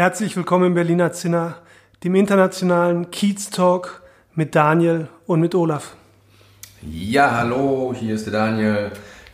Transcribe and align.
Herzlich 0.00 0.34
willkommen 0.34 0.68
im 0.68 0.74
Berliner 0.74 1.12
Zinner, 1.12 1.58
dem 2.04 2.14
internationalen 2.14 3.10
Kiez 3.10 3.50
Talk 3.50 4.00
mit 4.34 4.54
Daniel 4.54 5.08
und 5.26 5.42
mit 5.42 5.54
Olaf. 5.54 5.94
Ja, 6.80 7.32
hallo, 7.32 7.94
hier 7.94 8.14
ist 8.14 8.24
der 8.24 8.32
Daniel. 8.32 8.92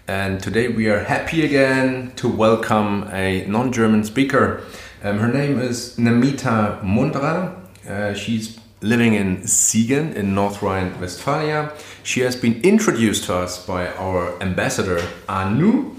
And 0.08 0.42
today 0.42 0.68
we 0.76 0.92
are 0.92 1.08
happy 1.08 1.44
again 1.44 2.10
to 2.16 2.28
welcome 2.28 3.06
a 3.12 3.46
non-German 3.46 4.02
speaker. 4.02 4.58
Um, 5.04 5.20
her 5.20 5.28
name 5.28 5.60
is 5.60 5.96
Namita 5.98 6.82
Mundra. 6.82 7.52
Uh, 7.88 8.12
she's 8.16 8.58
living 8.80 9.14
in 9.14 9.46
Siegen 9.46 10.14
in 10.14 10.34
North 10.34 10.64
Rhine-Westphalia. 10.64 11.70
She 12.02 12.22
has 12.22 12.34
been 12.34 12.60
introduced 12.62 13.26
to 13.26 13.36
us 13.36 13.64
by 13.64 13.86
our 14.00 14.34
ambassador 14.42 15.00
Anu. 15.28 15.92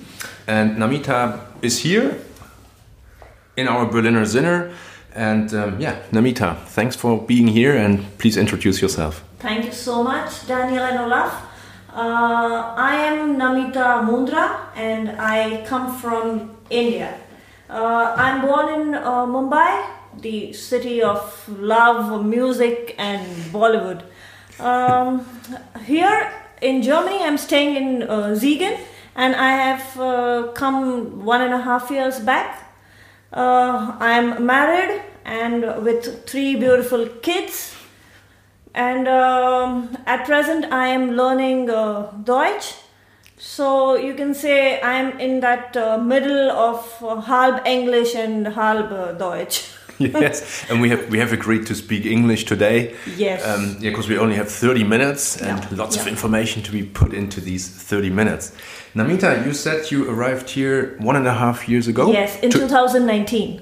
And 0.46 0.76
Namita 0.76 1.40
is 1.62 1.80
here 1.80 2.18
in 3.58 3.68
our 3.68 3.86
Berliner 3.86 4.22
Zinner. 4.22 4.72
And 5.14 5.54
um, 5.54 5.82
yeah, 5.82 6.00
Namita, 6.12 6.64
thanks 6.68 6.96
for 6.96 7.20
being 7.20 7.48
here 7.48 7.76
and 7.76 8.06
please 8.20 8.38
introduce 8.38 8.82
yourself. 8.82 9.24
Thank 9.40 9.66
you 9.66 9.72
so 9.72 10.04
much, 10.04 10.48
Daniel 10.48 10.84
and 10.84 11.00
Olaf. 11.00 11.44
Uh, 11.92 12.76
I 12.78 12.96
am 12.96 13.38
Namita 13.38 14.06
Mundra 14.08 14.68
and 14.76 15.10
I 15.20 15.66
come 15.66 15.98
from 15.98 16.56
India. 16.70 17.20
Uh, 17.70 18.14
I'm 18.16 18.42
born 18.46 18.82
in 18.82 18.96
uh, 18.96 19.26
Mumbai, 19.26 19.90
the 20.22 20.54
city 20.54 21.02
of 21.02 21.50
love, 21.60 22.24
music, 22.24 22.94
and 23.00 23.26
Bollywood. 23.52 24.04
Um, 24.60 25.26
here 25.86 26.32
in 26.62 26.84
Germany, 26.84 27.24
I'm 27.24 27.38
staying 27.38 27.76
in 27.76 28.04
uh, 28.04 28.36
Siegen 28.36 28.80
and 29.16 29.36
I 29.36 29.50
have 29.50 30.00
uh, 30.00 30.52
come 30.54 31.26
one 31.26 31.42
and 31.42 31.54
a 31.54 31.62
half 31.62 31.90
years 31.90 32.20
back. 32.20 32.67
Uh, 33.32 33.96
I'm 34.00 34.46
married 34.46 35.02
and 35.26 35.84
with 35.84 36.26
three 36.26 36.56
beautiful 36.56 37.08
kids 37.22 37.76
and 38.74 39.08
um, 39.08 39.98
at 40.06 40.26
present 40.26 40.72
I 40.72 40.88
am 40.88 41.12
learning 41.12 41.70
uh, 41.70 42.12
Deutsch. 42.24 42.76
So 43.38 43.96
you 43.96 44.14
can 44.14 44.34
say 44.34 44.82
I'm 44.82 45.20
in 45.20 45.42
that 45.42 45.76
uh, 45.76 45.98
middle 45.98 46.52
of 46.52 47.04
uh, 47.04 47.22
halb 47.22 47.68
English 47.68 48.16
and 48.16 48.48
halb 48.48 48.92
uh, 48.92 49.12
Deutsch. 49.12 49.74
yes, 50.00 50.66
and 50.70 50.80
we 50.80 50.90
have 50.90 51.10
we 51.10 51.18
have 51.18 51.34
agreed 51.34 51.66
to 51.66 51.76
speak 51.76 52.06
English 52.06 52.46
today. 52.46 52.96
Yes. 53.18 53.44
Um, 53.46 53.78
yeah, 53.80 53.90
because 53.90 54.08
we 54.08 54.18
only 54.20 54.36
have 54.36 54.50
30 54.50 54.84
minutes 54.84 55.38
and 55.38 55.60
Yeah, 55.60 55.70
lots 55.72 55.98
of 55.98 56.08
information 56.08 56.62
to 56.64 56.72
be 56.72 56.84
put 56.84 57.14
into 57.14 57.42
these 57.42 57.68
30 57.68 58.12
minutes. 58.12 58.52
Namita, 58.96 59.46
you 59.46 59.54
said 59.54 59.92
you 59.92 60.10
arrived 60.10 60.50
here 60.50 60.96
one 61.00 61.16
and 61.16 61.28
a 61.28 61.34
half 61.34 61.68
years 61.70 61.88
ago. 61.88 62.12
yes, 62.12 62.40
in 62.42 62.50
To- 62.52 62.60
2019. 62.60 63.62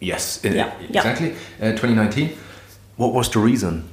yes, 0.00 0.44
in- 0.44 0.54
Yeah, 0.54 0.72
yeah. 0.80 0.98
exactly. 1.00 1.32
Uh, 1.60 1.72
2019. 1.72 2.30
What 2.96 3.12
was 3.14 3.28
the 3.30 3.38
reason? 3.40 3.84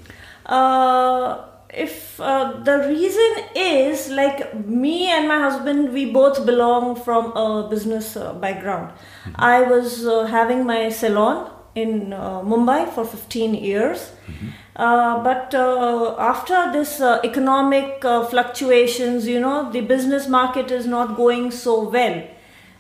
Uh, 0.46 1.38
if 1.74 2.20
uh, 2.20 2.54
the 2.64 2.78
reason 2.88 3.32
is 3.56 4.10
like 4.10 4.54
me 4.66 5.10
and 5.12 5.28
my 5.28 5.40
husband, 5.40 5.94
we 5.94 6.12
both 6.12 6.46
belong 6.46 6.96
from 6.96 7.32
a 7.36 7.68
business 7.70 8.16
uh, 8.18 8.34
background. 8.34 8.92
I 9.36 9.62
was 9.62 10.06
uh, 10.08 10.26
having 10.26 10.66
my 10.66 10.90
salon 10.90 11.50
in 11.84 12.14
uh, 12.14 12.42
Mumbai 12.42 12.90
for 12.94 13.06
15 13.06 13.56
years. 13.56 14.12
Uh, 14.76 15.24
but 15.24 15.56
uh, 15.56 16.16
after 16.20 16.72
this 16.72 17.02
uh, 17.02 17.20
economic 17.24 18.06
uh, 18.06 18.24
fluctuations, 18.26 19.28
you 19.28 19.40
know, 19.40 19.72
the 19.72 19.82
business 19.82 20.28
market 20.28 20.72
is 20.72 20.86
not 20.86 21.16
going 21.16 21.50
so 21.52 21.90
well. 21.90 22.24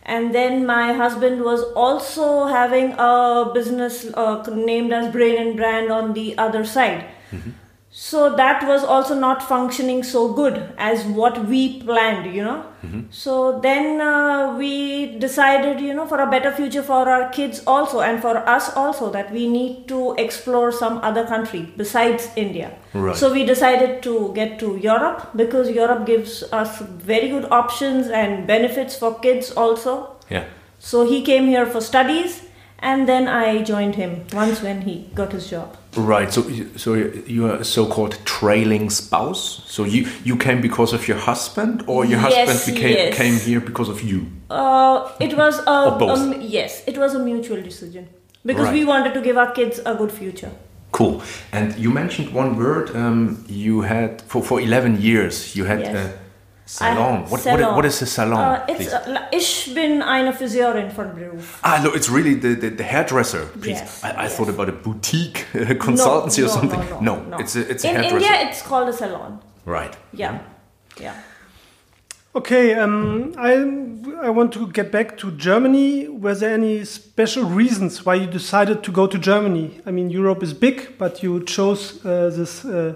And 0.03 0.33
then 0.33 0.65
my 0.65 0.93
husband 0.93 1.43
was 1.43 1.63
also 1.85 2.45
having 2.45 2.93
a 2.97 3.51
business 3.53 4.05
uh, 4.13 4.43
named 4.55 4.93
as 4.93 5.11
Brain 5.11 5.35
and 5.45 5.57
Brand 5.57 5.91
on 5.91 6.13
the 6.13 6.37
other 6.37 6.63
side. 6.65 7.05
So 7.99 8.35
that 8.35 8.63
was 8.67 8.83
also 8.83 9.15
not 9.15 9.41
functioning 9.41 10.03
so 10.03 10.31
good 10.31 10.71
as 10.77 11.03
what 11.03 11.47
we 11.47 11.81
planned, 11.81 12.31
you 12.31 12.43
know. 12.43 12.63
So 13.09 13.59
then 13.59 13.99
uh, 13.99 14.55
we 14.55 15.17
decided, 15.17 15.81
you 15.81 15.95
know, 15.95 16.05
for 16.05 16.19
a 16.19 16.29
better 16.29 16.51
future 16.51 16.83
for 16.83 17.09
our 17.09 17.29
kids 17.29 17.63
also 17.65 18.01
and 18.01 18.21
for 18.21 18.37
us 18.37 18.71
also 18.75 19.09
that 19.13 19.31
we 19.31 19.47
need 19.47 19.87
to 19.87 20.13
explore 20.19 20.71
some 20.71 20.99
other 20.99 21.25
country 21.25 21.73
besides 21.75 22.29
India. 22.35 22.77
Right. 22.93 23.15
So 23.15 23.33
we 23.33 23.45
decided 23.45 24.03
to 24.03 24.31
get 24.35 24.59
to 24.59 24.77
Europe 24.77 25.29
because 25.35 25.71
Europe 25.71 26.05
gives 26.05 26.43
us 26.53 26.77
very 26.79 27.29
good 27.29 27.45
options 27.49 28.09
and 28.09 28.45
benefits 28.45 28.95
for 28.95 29.19
kids 29.19 29.49
also. 29.49 30.17
Yeah. 30.29 30.45
So 30.77 31.03
he 31.03 31.23
came 31.23 31.47
here 31.47 31.65
for 31.65 31.81
studies 31.81 32.43
and 32.77 33.09
then 33.09 33.27
I 33.27 33.63
joined 33.63 33.95
him 33.95 34.27
once 34.33 34.61
when 34.61 34.81
he 34.81 35.09
got 35.15 35.31
his 35.31 35.49
job. 35.49 35.75
Right. 35.97 36.31
So, 36.31 36.43
so 36.75 36.93
you 36.93 37.47
are 37.47 37.55
a 37.55 37.65
so-called 37.65 38.17
trailing 38.25 38.89
spouse. 38.91 39.63
So 39.67 39.83
you 39.83 40.07
you 40.23 40.37
came 40.37 40.61
because 40.61 40.93
of 40.93 41.07
your 41.07 41.17
husband, 41.17 41.83
or 41.87 42.05
your 42.05 42.19
Yes, 42.21 42.47
husband 42.49 42.75
became 42.75 42.95
yes. 42.95 43.17
came 43.17 43.35
here 43.39 43.59
because 43.59 43.89
of 43.89 44.01
you. 44.03 44.27
Uh, 44.49 45.09
it 45.19 45.35
was 45.35 45.59
a, 45.65 45.69
um, 45.71 46.35
yes, 46.41 46.83
it 46.87 46.97
was 46.97 47.15
a 47.15 47.19
mutual 47.19 47.61
decision 47.61 48.07
because 48.45 48.65
Right. 48.67 48.73
we 48.79 48.85
wanted 48.85 49.13
to 49.15 49.21
give 49.21 49.37
our 49.37 49.51
kids 49.51 49.79
a 49.85 49.95
good 49.95 50.11
future. 50.11 50.51
Cool. 50.91 51.21
And 51.51 51.75
you 51.77 51.89
mentioned 51.91 52.31
one 52.33 52.55
word. 52.57 52.95
Um, 52.95 53.43
you 53.49 53.81
had 53.81 54.21
for 54.27 54.41
for 54.43 54.61
eleven 54.61 55.01
years. 55.01 55.55
You 55.55 55.65
had 55.65 55.79
Yes. 55.79 55.95
a 55.95 55.99
I- 55.99 56.13
salon. 56.67 57.23
What, 57.29 57.45
what 57.45 57.75
what 57.75 57.85
is 57.85 58.01
a 58.01 58.05
salon? 58.05 58.39
Uh, 58.39 58.66
it's 58.67 58.78
please? 58.78 58.94
uh, 58.94 59.22
ich 59.31 59.73
bin 59.73 60.01
eine 60.01 60.33
Friseurin 60.33 60.91
von 60.91 61.16
Beruf. 61.16 61.59
ah, 61.63 61.79
no, 61.83 61.91
it's 61.94 62.09
really 62.09 62.35
the, 62.35 62.55
the, 62.55 62.69
the 62.69 62.83
hairdresser. 62.83 63.45
Please, 63.61 63.79
Yes, 63.79 64.03
I, 64.03 64.11
I 64.11 64.23
yes. 64.23 64.35
thought 64.35 64.50
about 64.50 64.69
a 64.69 64.73
boutique 64.73 65.45
uh, 65.56 65.59
consultancy 65.79 66.39
no, 66.41 66.45
or 66.45 66.47
no, 66.47 66.53
something. 66.59 66.79
No, 66.89 67.00
no, 67.00 67.23
no. 67.29 67.38
it's 67.39 67.56
a 67.56 67.61
it's 67.72 67.83
a 67.85 67.89
In 67.89 67.95
hairdresser. 67.95 68.16
India, 68.17 68.50
it's 68.50 68.61
called 68.61 68.89
a 68.89 68.94
salon. 68.94 69.39
right. 69.66 69.95
Yeah, 70.13 70.39
yeah. 71.01 71.13
Okay, 72.35 72.75
um, 72.75 73.33
I 73.38 73.53
I 74.27 74.29
want 74.29 74.51
to 74.53 74.67
get 74.67 74.91
back 74.91 75.17
to 75.17 75.31
Germany. 75.31 76.07
Were 76.07 76.35
there 76.35 76.53
any 76.53 76.85
special 76.85 77.45
reasons 77.45 78.06
why 78.06 78.13
you 78.16 78.27
decided 78.27 78.83
to 78.83 78.91
go 78.91 79.07
to 79.07 79.17
Germany? 79.17 79.81
I 79.88 79.91
mean, 79.91 80.11
Europe 80.11 80.44
is 80.44 80.53
big, 80.53 80.97
but 81.00 81.23
you 81.23 81.44
chose 81.45 82.00
uh, 82.06 82.29
this 82.29 82.63
uh, 82.63 82.94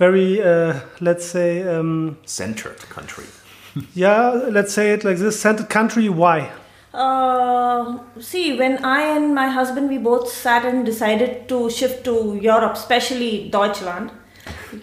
very, 0.00 0.42
uh, 0.42 0.80
let's 1.00 1.26
say, 1.26 1.62
um, 1.62 2.16
Centered 2.24 2.80
country. 2.88 3.26
yeah, 3.94 4.30
let's 4.30 4.72
say 4.72 4.92
it 4.92 5.04
like 5.04 5.18
this, 5.18 5.38
centered 5.38 5.68
country. 5.68 6.08
Why? 6.08 6.50
Uh, 6.92 7.98
see, 8.18 8.58
when 8.58 8.84
I 8.84 9.02
and 9.16 9.34
my 9.34 9.48
husband 9.48 9.88
we 9.88 9.98
both 9.98 10.28
sat 10.28 10.64
and 10.64 10.84
decided 10.84 11.48
to 11.50 11.70
shift 11.70 12.04
to 12.04 12.38
Europe, 12.42 12.72
especially 12.72 13.48
Deutschland. 13.50 14.10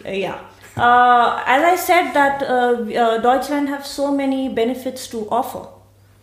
Uh, 0.06 0.12
yeah. 0.12 0.40
Uh, 0.78 1.42
as 1.48 1.64
I 1.64 1.76
said, 1.76 2.14
that 2.14 2.44
uh, 2.44 2.46
uh, 2.46 3.18
Deutschland 3.18 3.68
have 3.70 3.86
so 3.86 4.14
many 4.14 4.48
benefits 4.48 5.08
to 5.08 5.28
offer. 5.30 5.68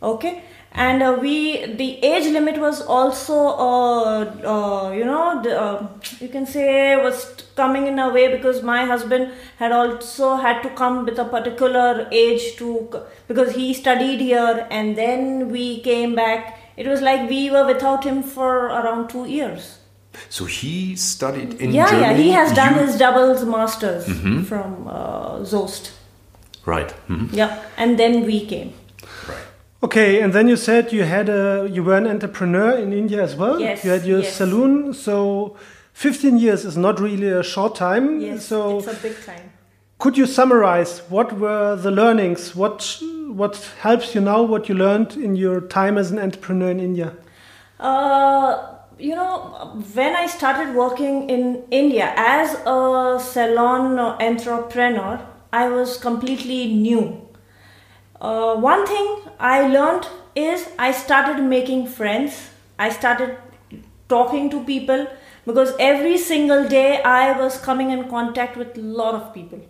Okay, 0.02 0.42
and 0.74 1.02
uh, 1.02 1.16
we 1.20 1.34
the 1.80 1.88
age 2.04 2.24
limit 2.32 2.56
was 2.58 2.80
also 2.82 3.34
uh, 3.64 4.24
uh, 4.54 4.90
you 4.92 5.04
know 5.04 5.40
the, 5.42 5.52
uh, 5.60 5.86
you 6.20 6.28
can 6.28 6.46
say 6.46 6.96
was 6.96 7.20
coming 7.56 7.86
in 7.86 7.98
a 7.98 8.08
way 8.16 8.24
because 8.36 8.62
my 8.62 8.84
husband 8.84 9.30
had 9.58 9.70
also 9.72 10.34
had 10.36 10.60
to 10.62 10.70
come 10.70 11.04
with 11.04 11.18
a 11.18 11.24
particular 11.36 12.08
age 12.10 12.56
to 12.56 12.68
because 13.28 13.54
he 13.54 13.72
studied 13.72 14.20
here 14.20 14.66
and 14.70 14.96
then 14.96 15.48
we 15.52 15.80
came 15.82 16.14
back 16.16 16.58
it 16.76 16.86
was 16.88 17.00
like 17.00 17.28
we 17.30 17.50
were 17.50 17.64
without 17.66 18.02
him 18.02 18.22
for 18.36 18.52
around 18.82 19.08
two 19.16 19.26
years 19.38 19.72
So 20.34 20.44
he 20.54 20.96
studied 21.02 21.54
in 21.64 21.70
yeah 21.76 21.90
Germany. 21.90 22.02
yeah 22.06 22.16
he 22.24 22.30
has 22.40 22.52
done 22.58 22.74
you- 22.74 22.86
his 22.86 22.98
doubles 23.04 23.44
masters 23.54 24.04
from 24.50 24.74
uh, 24.88 25.44
Soest 25.52 25.92
right. 26.72 26.92
mhm, 27.08 27.28
yeah 27.40 27.54
and 27.76 27.98
then 28.02 28.24
we 28.32 28.46
came. 28.52 28.72
Okay, 29.84 30.22
and 30.22 30.32
then 30.32 30.48
you 30.48 30.56
said 30.56 30.92
you 30.92 31.04
had 31.04 31.28
a 31.28 31.68
you 31.70 31.84
were 31.84 31.96
an 31.96 32.06
entrepreneur 32.06 32.70
in 32.84 32.92
India 32.92 33.22
as 33.22 33.36
well. 33.36 33.60
Yes, 33.60 33.84
you 33.84 33.90
had 33.90 34.04
your 34.04 34.20
yes. 34.20 34.34
saloon. 34.34 34.94
So, 34.94 35.56
fifteen 35.92 36.38
years 36.38 36.64
is 36.64 36.76
not 36.76 37.00
really 37.00 37.28
a 37.28 37.42
short 37.42 37.74
time. 37.74 38.20
yes 38.20 38.46
so, 38.46 38.78
it's 38.78 38.86
a 38.88 38.94
big 39.08 39.16
time 39.24 39.54
could 40.04 40.18
you 40.18 40.26
summarize 40.26 40.98
what 41.08 41.32
were 41.38 41.76
the 41.76 41.90
learnings? 41.90 42.54
What 42.54 43.00
what 43.28 43.56
helps 43.80 44.14
you 44.14 44.20
now? 44.20 44.42
What 44.42 44.68
you 44.68 44.74
learned 44.74 45.16
in 45.16 45.34
your 45.34 45.62
time 45.62 45.96
as 45.96 46.10
an 46.10 46.18
entrepreneur 46.18 46.70
in 46.70 46.78
India? 46.78 47.14
Uh, 47.80 48.74
you 48.98 49.14
know, 49.14 49.82
when 49.94 50.14
I 50.14 50.26
started 50.26 50.74
working 50.74 51.30
in 51.30 51.64
India 51.70 52.12
as 52.16 52.54
a 52.66 53.18
salon 53.18 53.98
entrepreneur, 53.98 55.20
I 55.52 55.68
was 55.68 55.96
completely 55.96 56.74
new. 56.74 57.26
Uh, 58.24 58.56
one 58.56 58.86
thing 58.86 59.06
I 59.38 59.66
learned 59.68 60.06
is 60.34 60.66
I 60.78 60.92
started 60.92 61.42
making 61.42 61.86
friends. 61.86 62.50
I 62.78 62.88
started 62.88 63.36
talking 64.08 64.48
to 64.50 64.64
people 64.64 65.06
because 65.44 65.74
every 65.78 66.16
single 66.16 66.66
day 66.66 67.02
I 67.02 67.38
was 67.38 67.58
coming 67.58 67.90
in 67.90 68.08
contact 68.08 68.56
with 68.56 68.78
a 68.78 68.80
lot 68.80 69.14
of 69.14 69.34
people. 69.34 69.60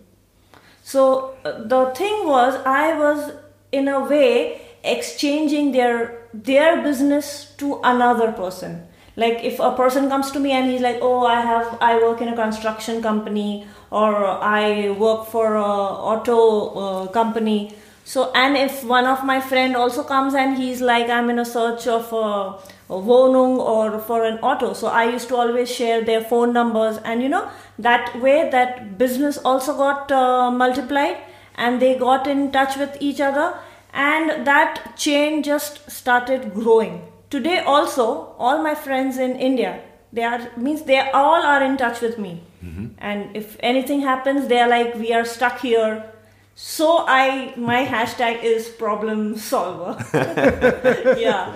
So 0.85 1.37
uh, 1.45 1.65
the 1.65 1.87
thing 1.97 2.29
was, 2.29 2.55
I 2.65 2.97
was 2.97 3.33
in 3.73 3.89
a 3.89 4.01
way 4.05 4.61
exchanging 4.85 5.73
their 5.73 6.29
their 6.33 6.83
business 6.83 7.53
to 7.57 7.81
another 7.83 8.31
person 8.33 8.87
like 9.17 9.43
if 9.43 9.61
a 9.61 9.71
person 9.77 10.09
comes 10.09 10.31
to 10.33 10.41
me 10.41 10.51
and 10.51 10.71
he's 10.71 10.83
like 10.83 10.99
oh 11.01 11.25
i 11.25 11.41
have 11.41 11.79
i 11.81 11.97
work 11.97 12.21
in 12.21 12.29
a 12.29 12.37
construction 12.37 13.01
company 13.01 13.67
or 13.91 14.27
i 14.27 14.91
work 15.05 15.25
for 15.27 15.55
a 15.55 15.63
auto 15.63 16.39
uh, 16.83 17.07
company 17.07 17.73
so 18.05 18.31
and 18.33 18.57
if 18.57 18.85
one 18.85 19.07
of 19.07 19.25
my 19.25 19.41
friend 19.41 19.75
also 19.75 20.03
comes 20.05 20.35
and 20.35 20.59
he's 20.59 20.81
like 20.81 21.09
i'm 21.09 21.31
in 21.31 21.39
a 21.39 21.45
search 21.45 21.87
of 21.87 22.13
a, 22.13 22.95
a 22.95 22.99
Wohnung 23.11 23.57
or 23.59 23.99
for 23.99 24.25
an 24.25 24.39
auto 24.39 24.73
so 24.75 24.89
i 24.89 25.05
used 25.05 25.29
to 25.29 25.37
always 25.37 25.71
share 25.75 26.05
their 26.05 26.21
phone 26.21 26.53
numbers 26.53 26.99
and 26.99 27.23
you 27.23 27.29
know 27.29 27.49
that 27.79 28.15
way 28.21 28.51
that 28.51 28.99
business 28.99 29.39
also 29.39 29.77
got 29.77 30.13
uh, 30.13 30.51
multiplied 30.51 31.17
and 31.57 31.81
they 31.81 31.97
got 31.97 32.27
in 32.27 32.51
touch 32.53 32.77
with 32.77 32.97
each 33.01 33.21
other 33.21 33.55
and 33.95 34.47
that 34.47 34.97
chain 34.97 35.43
just 35.45 35.89
started 35.89 36.53
growing. 36.53 37.01
Today 37.31 37.61
also 37.61 38.35
all 38.39 38.63
my 38.63 38.75
friends 38.75 39.19
in 39.19 39.37
india 39.37 39.81
they 40.13 40.23
are 40.23 40.41
means 40.57 40.83
they 40.83 40.99
all 41.11 41.43
are 41.43 41.63
in 41.63 41.77
touch 41.77 42.01
with 42.01 42.19
me. 42.19 42.43
Mm-hmm. 42.65 42.87
and 42.99 43.37
if 43.37 43.57
anything 43.61 44.01
happens 44.01 44.47
they 44.49 44.59
are 44.59 44.69
like 44.69 44.95
we 44.95 45.13
are 45.13 45.25
stuck 45.25 45.61
here 45.61 46.14
so 46.55 47.05
i 47.07 47.53
my 47.57 47.85
hashtag 47.85 48.43
is 48.43 48.69
problem 48.69 49.37
solver 49.37 49.97
yeah 51.19 51.55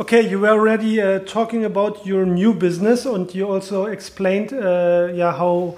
Okay, 0.00 0.30
you 0.30 0.38
were 0.38 0.50
already 0.50 1.00
uh, 1.00 1.18
talking 1.26 1.64
about 1.64 2.06
your 2.06 2.24
new 2.24 2.54
business, 2.54 3.04
and 3.04 3.34
you 3.34 3.50
also 3.50 3.86
explained, 3.86 4.52
uh, 4.52 5.08
yeah, 5.12 5.32
how 5.32 5.74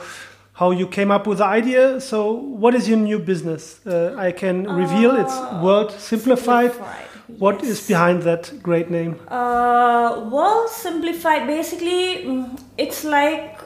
how 0.53 0.73
you 0.73 0.87
came 0.87 1.11
up 1.11 1.27
with 1.27 1.39
the 1.39 1.47
idea. 1.47 1.99
So, 2.03 2.33
what 2.33 2.75
is 2.75 2.87
your 2.87 2.99
new 2.99 3.19
business? 3.19 3.81
Uh, 3.87 4.15
I 4.19 4.33
can 4.33 4.65
reveal 4.65 5.17
it's 5.17 5.33
uh, 5.33 5.61
World 5.65 5.93
Simplified. 5.93 6.73
Simplified. 6.73 7.07
What 7.39 7.63
yes. 7.63 7.71
is 7.71 7.89
behind 7.89 8.23
that 8.25 8.53
great 8.63 8.91
name? 8.91 9.19
Uh, 9.29 10.29
well, 10.31 10.69
simplified. 10.69 11.47
Basically, 11.47 12.25
mm, 12.27 12.61
it's 12.77 13.05
like 13.05 13.59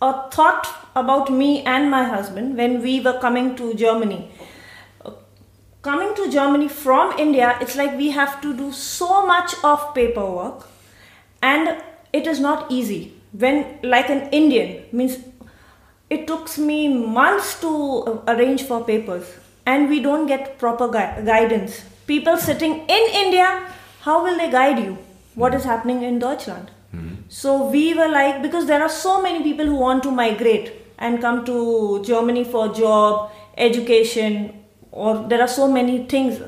a 0.00 0.30
thought 0.30 0.66
about 0.94 1.30
me 1.30 1.62
and 1.62 1.90
my 1.90 2.04
husband 2.04 2.56
when 2.56 2.80
we 2.82 3.00
were 3.00 3.18
coming 3.18 3.56
to 3.56 3.74
Germany. 3.74 4.30
Coming 5.82 6.14
to 6.14 6.30
Germany 6.30 6.68
from 6.68 7.18
India, 7.18 7.56
it's 7.60 7.76
like 7.76 7.96
we 7.96 8.10
have 8.10 8.40
to 8.40 8.54
do 8.56 8.72
so 8.72 9.24
much 9.26 9.54
of 9.62 9.94
paperwork, 9.94 10.66
and 11.40 11.76
it 12.12 12.26
is 12.26 12.40
not 12.40 12.70
easy. 12.70 13.12
When, 13.32 13.78
like 13.82 14.08
an 14.10 14.28
Indian, 14.30 14.84
means 14.92 15.18
it 16.10 16.26
took 16.26 16.56
me 16.58 16.88
months 16.88 17.60
to 17.60 18.22
arrange 18.26 18.64
for 18.64 18.84
papers, 18.84 19.26
and 19.66 19.88
we 19.88 20.00
don't 20.00 20.26
get 20.26 20.58
proper 20.58 20.88
gui- 20.88 21.24
guidance 21.24 21.82
people 22.08 22.38
sitting 22.38 22.74
in 22.96 23.10
India, 23.22 23.46
how 24.00 24.24
will 24.24 24.38
they 24.38 24.50
guide 24.50 24.78
you? 24.78 24.96
What 25.34 25.54
is 25.54 25.64
happening 25.64 26.02
in 26.02 26.18
Deutschland? 26.18 26.70
So 27.28 27.68
we 27.68 27.94
were 27.94 28.08
like, 28.08 28.42
because 28.42 28.66
there 28.66 28.82
are 28.82 28.88
so 28.88 29.20
many 29.22 29.42
people 29.42 29.66
who 29.66 29.76
want 29.76 30.02
to 30.04 30.10
migrate 30.10 30.72
and 30.98 31.20
come 31.20 31.44
to 31.44 32.02
Germany 32.02 32.44
for 32.44 32.68
job, 32.68 33.30
education, 33.56 34.64
or 34.90 35.28
there 35.28 35.40
are 35.40 35.48
so 35.48 35.70
many 35.70 36.06
things. 36.06 36.40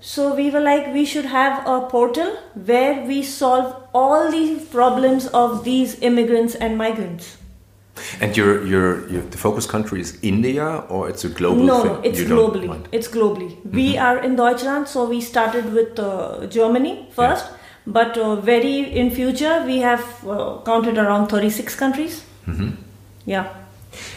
So 0.00 0.34
we 0.34 0.50
were 0.50 0.60
like, 0.60 0.92
we 0.94 1.04
should 1.04 1.24
have 1.26 1.66
a 1.66 1.86
portal 1.88 2.36
where 2.54 3.04
we 3.04 3.22
solve 3.22 3.74
all 3.92 4.30
these 4.30 4.64
problems 4.66 5.26
of 5.28 5.64
these 5.64 6.00
immigrants 6.00 6.54
and 6.54 6.78
migrants. 6.78 7.36
And 8.20 8.36
your, 8.36 8.64
your, 8.64 9.08
your 9.10 9.22
the 9.22 9.36
focus 9.36 9.66
country 9.66 10.00
is 10.00 10.18
India 10.22 10.84
or 10.88 11.08
it's 11.08 11.24
a 11.24 11.28
global 11.28 11.64
no, 11.64 11.82
thing? 11.82 11.92
No, 11.92 12.00
it's 12.02 12.20
globally. 12.20 12.86
It's 12.92 13.08
globally. 13.08 13.48
Mm 13.48 13.60
-hmm. 13.62 13.74
We 13.74 13.86
mm-hmm. 13.86 14.06
are 14.06 14.26
in 14.26 14.36
Deutschland, 14.36 14.88
so 14.88 15.08
we 15.08 15.20
started 15.20 15.64
with 15.72 15.98
uh, 15.98 16.46
Germany 16.48 16.94
first, 17.10 17.46
yeah. 17.46 17.57
But 17.88 18.18
uh, 18.18 18.36
very 18.36 18.80
in 19.00 19.10
future 19.10 19.64
we 19.66 19.78
have 19.78 20.04
uh, 20.26 20.58
counted 20.64 20.98
around 20.98 21.28
36 21.28 21.74
countries. 21.76 22.22
Mm 22.46 22.56
-hmm. 22.56 22.70
Yeah. 23.24 23.46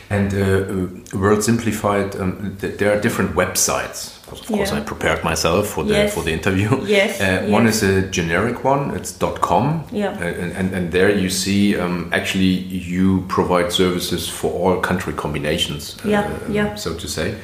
And 0.09 0.33
uh, 0.33 1.19
World 1.19 1.43
Simplified, 1.43 2.15
um, 2.19 2.55
th 2.59 2.77
there 2.77 2.91
are 2.91 3.01
different 3.01 3.35
websites. 3.35 4.19
Of 4.31 4.45
course, 4.47 4.71
yeah. 4.71 4.81
I 4.81 4.83
prepared 4.83 5.23
myself 5.23 5.67
for 5.67 5.83
the 5.85 5.93
yes. 5.93 6.13
for 6.13 6.23
the 6.23 6.31
interview. 6.31 6.69
Yes. 6.87 7.19
Uh, 7.19 7.25
yes. 7.25 7.49
One 7.49 7.69
is 7.69 7.83
a 7.83 8.01
generic 8.11 8.63
one. 8.65 8.95
It's 8.97 9.19
dot 9.19 9.39
.com. 9.39 9.83
Yeah. 9.91 10.11
Uh, 10.21 10.43
and, 10.43 10.51
and, 10.57 10.73
and 10.73 10.91
there 10.91 11.09
you 11.09 11.29
see 11.29 11.79
um, 11.79 12.09
actually 12.11 12.53
you 12.91 13.25
provide 13.27 13.71
services 13.71 14.29
for 14.29 14.51
all 14.51 14.81
country 14.81 15.13
combinations. 15.13 15.97
Uh, 16.05 16.09
yeah. 16.09 16.29
yeah. 16.49 16.75
So 16.75 16.93
to 16.93 17.07
say. 17.07 17.35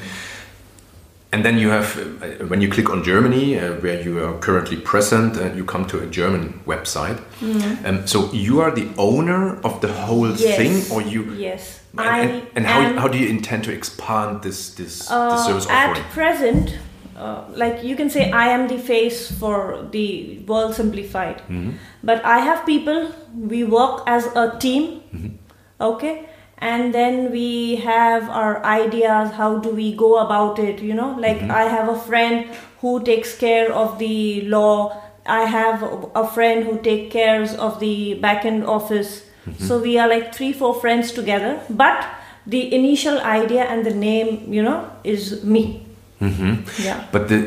And 1.37 1.45
then 1.45 1.59
you 1.59 1.69
have, 1.69 1.95
uh, 1.99 2.45
when 2.47 2.61
you 2.61 2.67
click 2.67 2.89
on 2.89 3.03
Germany, 3.03 3.59
uh, 3.59 3.73
where 3.75 4.01
you 4.01 4.25
are 4.25 4.39
currently 4.39 4.75
present, 4.75 5.37
uh, 5.37 5.53
you 5.53 5.63
come 5.65 5.85
to 5.85 5.99
a 5.99 6.07
German 6.07 6.59
website. 6.65 7.21
Mm. 7.41 7.85
Um, 7.85 8.07
so 8.07 8.33
you 8.33 8.59
are 8.59 8.71
the 8.71 8.87
owner 8.97 9.61
of 9.61 9.79
the 9.81 9.93
whole 9.93 10.31
yes. 10.35 10.57
thing, 10.57 10.91
or 10.91 11.03
you? 11.03 11.31
Yes. 11.35 11.83
And, 11.95 12.31
and, 12.31 12.47
and 12.55 12.65
how, 12.65 13.01
how 13.01 13.07
do 13.07 13.19
you 13.19 13.27
intend 13.27 13.65
to 13.65 13.71
expand 13.71 14.41
this 14.41 14.73
this, 14.73 15.11
uh, 15.11 15.35
this 15.35 15.45
service 15.45 15.67
offering? 15.67 16.03
At 16.03 16.11
present, 16.11 16.79
uh, 17.15 17.43
like 17.53 17.83
you 17.83 17.95
can 17.95 18.09
say, 18.09 18.31
I 18.31 18.47
am 18.47 18.67
the 18.67 18.79
face 18.79 19.31
for 19.31 19.87
the 19.91 20.39
World 20.47 20.73
Simplified. 20.73 21.43
Mm 21.49 21.65
-hmm. 21.65 21.73
But 22.01 22.17
I 22.25 22.39
have 22.49 22.59
people. 22.65 23.13
We 23.49 23.63
work 23.63 24.01
as 24.05 24.25
a 24.35 24.57
team. 24.57 24.83
Mm 25.11 25.21
-hmm. 25.21 25.31
Okay 25.77 26.15
and 26.59 26.93
then 26.93 27.31
we 27.31 27.75
have 27.75 28.29
our 28.29 28.63
ideas 28.65 29.31
how 29.31 29.57
do 29.59 29.69
we 29.69 29.93
go 29.95 30.17
about 30.17 30.57
it 30.57 30.81
you 30.81 30.93
know 30.93 31.11
like 31.19 31.37
mm-hmm. 31.37 31.51
i 31.51 31.63
have 31.63 31.87
a 31.87 31.99
friend 31.99 32.45
who 32.81 33.03
takes 33.03 33.37
care 33.37 33.71
of 33.71 33.99
the 33.99 34.41
law 34.41 35.01
i 35.25 35.41
have 35.41 35.83
a 36.15 36.27
friend 36.27 36.63
who 36.63 36.77
takes 36.79 37.13
cares 37.13 37.53
of 37.55 37.79
the 37.79 38.15
back 38.15 38.43
end 38.43 38.65
office 38.65 39.23
mm-hmm. 39.45 39.63
so 39.63 39.79
we 39.79 39.99
are 39.99 40.07
like 40.07 40.33
three 40.33 40.51
four 40.51 40.73
friends 40.73 41.11
together 41.11 41.59
but 41.69 42.07
the 42.47 42.73
initial 42.73 43.19
idea 43.19 43.63
and 43.65 43.85
the 43.85 43.93
name 43.93 44.51
you 44.51 44.63
know 44.63 44.89
is 45.03 45.43
me 45.43 45.85
mm-hmm. 46.19 46.83
yeah 46.83 47.05
but 47.11 47.29
the 47.29 47.39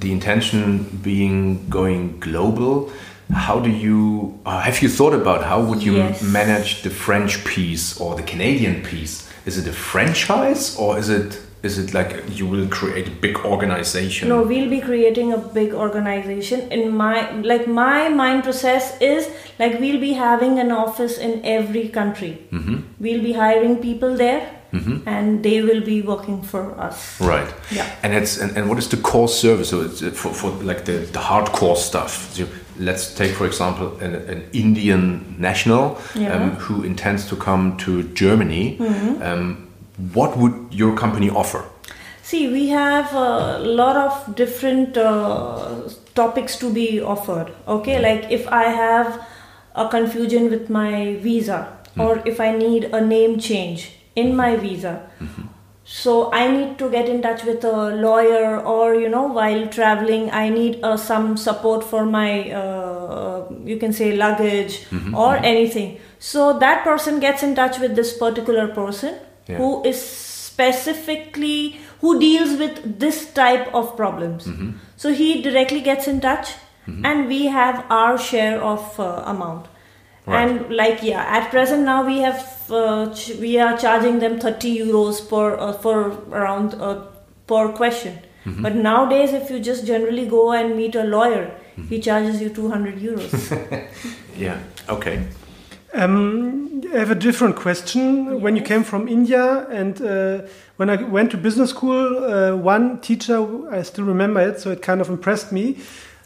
the 0.00 0.12
intention 0.12 0.84
being 1.02 1.68
going 1.70 2.18
global 2.20 2.92
how 3.32 3.58
do 3.60 3.70
you 3.70 4.38
uh, 4.44 4.60
have 4.60 4.82
you 4.82 4.88
thought 4.88 5.14
about 5.14 5.42
how 5.44 5.60
would 5.60 5.82
you 5.82 5.96
yes. 5.96 6.22
manage 6.22 6.82
the 6.82 6.90
French 6.90 7.44
piece 7.44 7.98
or 8.00 8.14
the 8.14 8.22
Canadian 8.22 8.82
piece? 8.82 9.28
Is 9.46 9.58
it 9.58 9.66
a 9.66 9.72
franchise 9.72 10.76
or 10.76 10.98
is 10.98 11.08
it 11.08 11.40
is 11.62 11.78
it 11.78 11.94
like 11.94 12.38
you 12.38 12.46
will 12.46 12.66
create 12.68 13.06
a 13.06 13.10
big 13.10 13.38
organization? 13.38 14.28
No, 14.28 14.42
we'll 14.42 14.68
be 14.68 14.80
creating 14.80 15.32
a 15.32 15.38
big 15.38 15.72
organization. 15.72 16.70
In 16.72 16.94
my 16.94 17.30
like 17.40 17.66
my 17.66 18.08
mind 18.08 18.42
process 18.44 19.00
is 19.00 19.28
like 19.58 19.78
we'll 19.80 20.00
be 20.00 20.12
having 20.12 20.58
an 20.58 20.72
office 20.72 21.18
in 21.18 21.44
every 21.44 21.88
country. 21.88 22.38
Mm 22.50 22.64
-hmm. 22.64 22.78
We'll 22.98 23.22
be 23.22 23.32
hiring 23.32 23.76
people 23.80 24.16
there 24.16 24.42
Mm-hmm. 24.72 25.06
and 25.06 25.42
they 25.42 25.60
will 25.60 25.82
be 25.84 26.00
working 26.00 26.42
for 26.42 26.62
us. 26.80 27.20
Right. 27.20 27.54
Yeah. 27.70 27.86
And 28.02 28.14
it's 28.14 28.40
and, 28.40 28.56
and 28.56 28.68
what 28.70 28.78
is 28.78 28.88
the 28.88 28.96
core 28.96 29.28
service? 29.28 29.68
So 29.68 29.82
it's 29.82 30.00
uh, 30.02 30.10
for, 30.12 30.32
for 30.32 30.50
like 30.64 30.84
the, 30.84 30.92
the 30.92 31.18
hardcore 31.18 31.76
stuff. 31.76 32.32
So 32.32 32.46
let's 32.84 33.14
take 33.14 33.32
for 33.32 33.46
example 33.46 33.96
an, 33.98 34.14
an 34.14 34.42
Indian 34.52 35.36
national 35.38 35.98
yeah. 36.14 36.34
um, 36.34 36.50
who 36.56 36.82
intends 36.82 37.28
to 37.28 37.36
come 37.36 37.76
to 37.78 38.02
Germany. 38.14 38.76
Mm-hmm. 38.78 39.22
Um, 39.22 39.68
what 40.12 40.36
would 40.36 40.54
your 40.70 40.96
company 40.96 41.30
offer? 41.30 41.64
See, 42.22 42.48
we 42.48 42.68
have 42.68 43.12
a 43.12 43.58
lot 43.58 43.96
of 43.96 44.36
different 44.36 44.96
uh, 44.96 45.88
topics 46.14 46.56
to 46.58 46.72
be 46.72 47.00
offered. 47.00 47.52
Okay, 47.68 47.94
mm-hmm. 47.94 48.02
like 48.02 48.30
if 48.30 48.48
I 48.48 48.64
have 48.64 49.26
a 49.74 49.88
confusion 49.88 50.50
with 50.50 50.70
my 50.70 51.16
visa, 51.16 51.68
mm-hmm. 51.68 52.00
or 52.00 52.22
if 52.24 52.40
I 52.40 52.56
need 52.56 52.84
a 52.84 53.00
name 53.00 53.38
change 53.38 53.92
in 54.16 54.34
my 54.36 54.56
visa. 54.56 55.10
Mm-hmm. 55.20 55.42
So 55.94 56.32
I 56.32 56.50
need 56.50 56.78
to 56.78 56.90
get 56.90 57.06
in 57.06 57.20
touch 57.20 57.44
with 57.44 57.64
a 57.64 57.94
lawyer, 57.94 58.58
or 58.58 58.94
you 58.94 59.10
know, 59.10 59.24
while 59.24 59.66
traveling, 59.68 60.30
I 60.30 60.48
need 60.48 60.78
uh, 60.82 60.96
some 60.96 61.36
support 61.36 61.84
for 61.84 62.06
my, 62.06 62.50
uh, 62.50 63.46
you 63.62 63.76
can 63.76 63.92
say, 63.92 64.16
luggage 64.16 64.86
mm-hmm. 64.86 65.14
or 65.14 65.34
mm-hmm. 65.34 65.44
anything. 65.44 66.00
So 66.18 66.58
that 66.60 66.82
person 66.82 67.20
gets 67.20 67.42
in 67.42 67.54
touch 67.54 67.78
with 67.78 67.94
this 67.94 68.16
particular 68.16 68.68
person 68.68 69.18
yeah. 69.46 69.58
who 69.58 69.84
is 69.84 70.00
specifically 70.00 71.78
who 72.00 72.18
deals 72.18 72.58
with 72.58 72.98
this 72.98 73.30
type 73.32 73.68
of 73.74 73.94
problems. 73.94 74.46
Mm-hmm. 74.46 74.70
So 74.96 75.12
he 75.12 75.42
directly 75.42 75.82
gets 75.82 76.08
in 76.08 76.20
touch 76.22 76.54
and 77.04 77.28
we 77.28 77.46
have 77.46 77.84
our 77.90 78.18
share 78.18 78.62
of 78.62 78.98
uh, 78.98 79.22
amount. 79.26 79.66
Right. 80.26 80.48
And 80.48 80.74
like 80.76 81.02
yeah, 81.02 81.22
at 81.22 81.50
present 81.50 81.82
now 81.84 82.06
we 82.06 82.18
have 82.18 82.70
uh, 82.70 83.12
ch- 83.12 83.36
we 83.40 83.58
are 83.58 83.76
charging 83.76 84.20
them 84.20 84.38
30 84.38 84.78
euros 84.78 85.28
per 85.28 85.56
uh, 85.58 85.72
for 85.72 86.10
around 86.30 86.74
uh, 86.74 87.02
per 87.46 87.72
question. 87.72 88.18
But 88.44 88.74
nowadays, 88.74 89.32
if 89.32 89.50
you 89.50 89.60
just 89.60 89.86
generally 89.86 90.26
go 90.26 90.50
and 90.52 90.76
meet 90.76 90.96
a 90.96 91.04
lawyer, 91.04 91.54
he 91.88 92.00
charges 92.00 92.40
you 92.40 92.48
200 92.48 92.96
euros. 92.98 93.32
Yeah. 94.36 94.58
Okay. 94.88 95.22
Um, 95.94 96.82
I 96.92 96.98
have 96.98 97.10
a 97.10 97.14
different 97.14 97.54
question. 97.56 98.40
When 98.40 98.56
you 98.56 98.62
came 98.62 98.82
from 98.82 99.06
India 99.08 99.66
and 99.70 100.00
uh, 100.00 100.40
when 100.76 100.90
I 100.90 100.96
went 100.96 101.30
to 101.32 101.36
business 101.36 101.70
school, 101.70 102.24
uh, 102.24 102.56
one 102.56 103.00
teacher, 103.00 103.38
I 103.70 103.82
still 103.82 104.04
remember 104.06 104.40
it, 104.40 104.58
so 104.60 104.70
it 104.70 104.82
kind 104.82 105.00
of 105.00 105.08
impressed 105.08 105.52
me. 105.52 105.76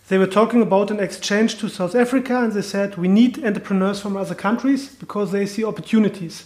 They 0.08 0.18
were 0.18 0.26
talking 0.28 0.62
about 0.62 0.90
an 0.90 1.00
exchange 1.00 1.58
to 1.58 1.68
South 1.68 1.94
Africa 1.94 2.38
and 2.38 2.52
they 2.52 2.62
said 2.62 2.96
we 2.96 3.08
need 3.08 3.44
entrepreneurs 3.44 4.00
from 4.00 4.16
other 4.16 4.36
countries 4.36 4.94
because 4.94 5.32
they 5.32 5.46
see 5.46 5.64
opportunities. 5.64 6.44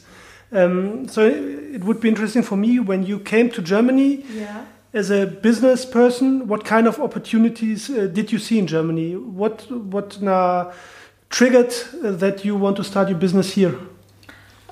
Um, 0.52 1.07
so 1.09 1.26
it 1.26 1.85
would 1.85 2.00
be 2.00 2.09
interesting 2.09 2.43
for 2.43 2.57
me 2.57 2.81
when 2.81 3.05
you 3.05 3.21
came 3.21 3.50
to 3.50 3.62
Germany 3.62 4.25
yeah. 4.33 4.64
as 4.93 5.11
a 5.11 5.26
business 5.26 5.85
person, 5.85 6.49
what 6.49 6.64
kind 6.64 6.88
of 6.88 6.99
opportunities 6.99 7.90
uh, 7.90 8.07
did 8.07 8.33
you 8.33 8.38
see 8.38 8.59
in 8.59 8.67
Germany? 8.67 9.14
What 9.14 9.71
what 9.71 10.21
uh, 10.23 10.73
triggered 11.29 11.73
uh, 12.02 12.12
that 12.12 12.45
you 12.45 12.57
want 12.57 12.76
to 12.79 12.85
start 12.85 13.09
your 13.09 13.19
business 13.19 13.52
here? 13.52 13.79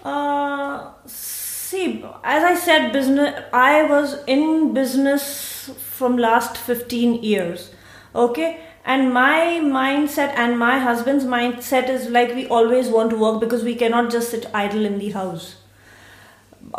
Uh, 0.02 0.90
see, 1.06 2.04
as 2.24 2.42
I 2.42 2.54
said, 2.56 2.92
business. 2.92 3.44
I 3.52 3.84
was 3.84 4.16
in 4.26 4.74
business 4.74 5.70
from 5.78 6.16
last 6.16 6.56
fifteen 6.56 7.22
years. 7.22 7.70
Okay, 8.14 8.58
and 8.92 9.12
my 9.12 9.60
mindset 9.62 10.36
and 10.42 10.58
my 10.58 10.78
husband's 10.78 11.24
mindset 11.24 11.90
is 11.94 12.08
like 12.08 12.34
we 12.34 12.46
always 12.58 12.88
want 12.88 13.10
to 13.10 13.18
work 13.22 13.38
because 13.40 13.62
we 13.62 13.74
cannot 13.74 14.10
just 14.10 14.30
sit 14.30 14.46
idle 14.54 14.86
in 14.86 14.98
the 14.98 15.10
house. 15.10 15.56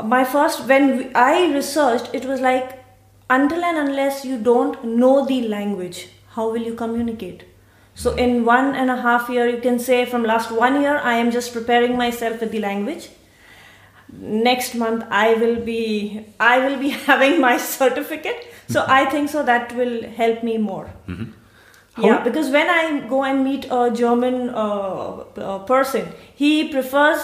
My 0.03 0.23
first, 0.23 0.65
when 0.65 1.11
I 1.15 1.53
researched, 1.53 2.09
it 2.13 2.25
was 2.25 2.41
like 2.41 2.83
until 3.29 3.63
and 3.63 3.77
unless 3.77 4.25
you 4.25 4.39
don't 4.39 4.83
know 4.83 5.23
the 5.23 5.47
language, 5.47 6.09
how 6.29 6.49
will 6.49 6.63
you 6.63 6.73
communicate? 6.73 7.43
So 7.93 8.15
in 8.15 8.43
one 8.43 8.73
and 8.73 8.89
a 8.89 8.99
half 9.01 9.29
year, 9.29 9.47
you 9.47 9.61
can 9.61 9.77
say 9.77 10.03
from 10.05 10.23
last 10.23 10.51
one 10.51 10.81
year, 10.81 10.97
I 10.97 11.15
am 11.15 11.29
just 11.29 11.53
preparing 11.53 11.95
myself 11.95 12.41
with 12.41 12.51
the 12.51 12.59
language. 12.59 13.09
Next 14.11 14.73
month, 14.73 15.03
I 15.11 15.35
will 15.35 15.57
be 15.57 16.25
I 16.39 16.57
will 16.65 16.79
be 16.79 16.89
having 17.11 17.39
my 17.39 17.57
certificate. 17.57 18.47
So 18.67 18.85
I 18.87 19.05
think 19.05 19.29
so 19.29 19.43
that 19.43 19.75
will 19.75 20.01
help 20.21 20.43
me 20.43 20.57
more. 20.57 20.89
Mm-hmm. 21.07 21.38
Yeah, 22.03 22.23
because 22.23 22.49
when 22.49 22.67
I 22.69 23.07
go 23.07 23.23
and 23.23 23.43
meet 23.43 23.65
a 23.71 23.91
German 23.91 24.49
uh, 24.49 25.23
uh, 25.37 25.59
person, 25.59 26.07
he 26.35 26.69
prefers, 26.69 27.19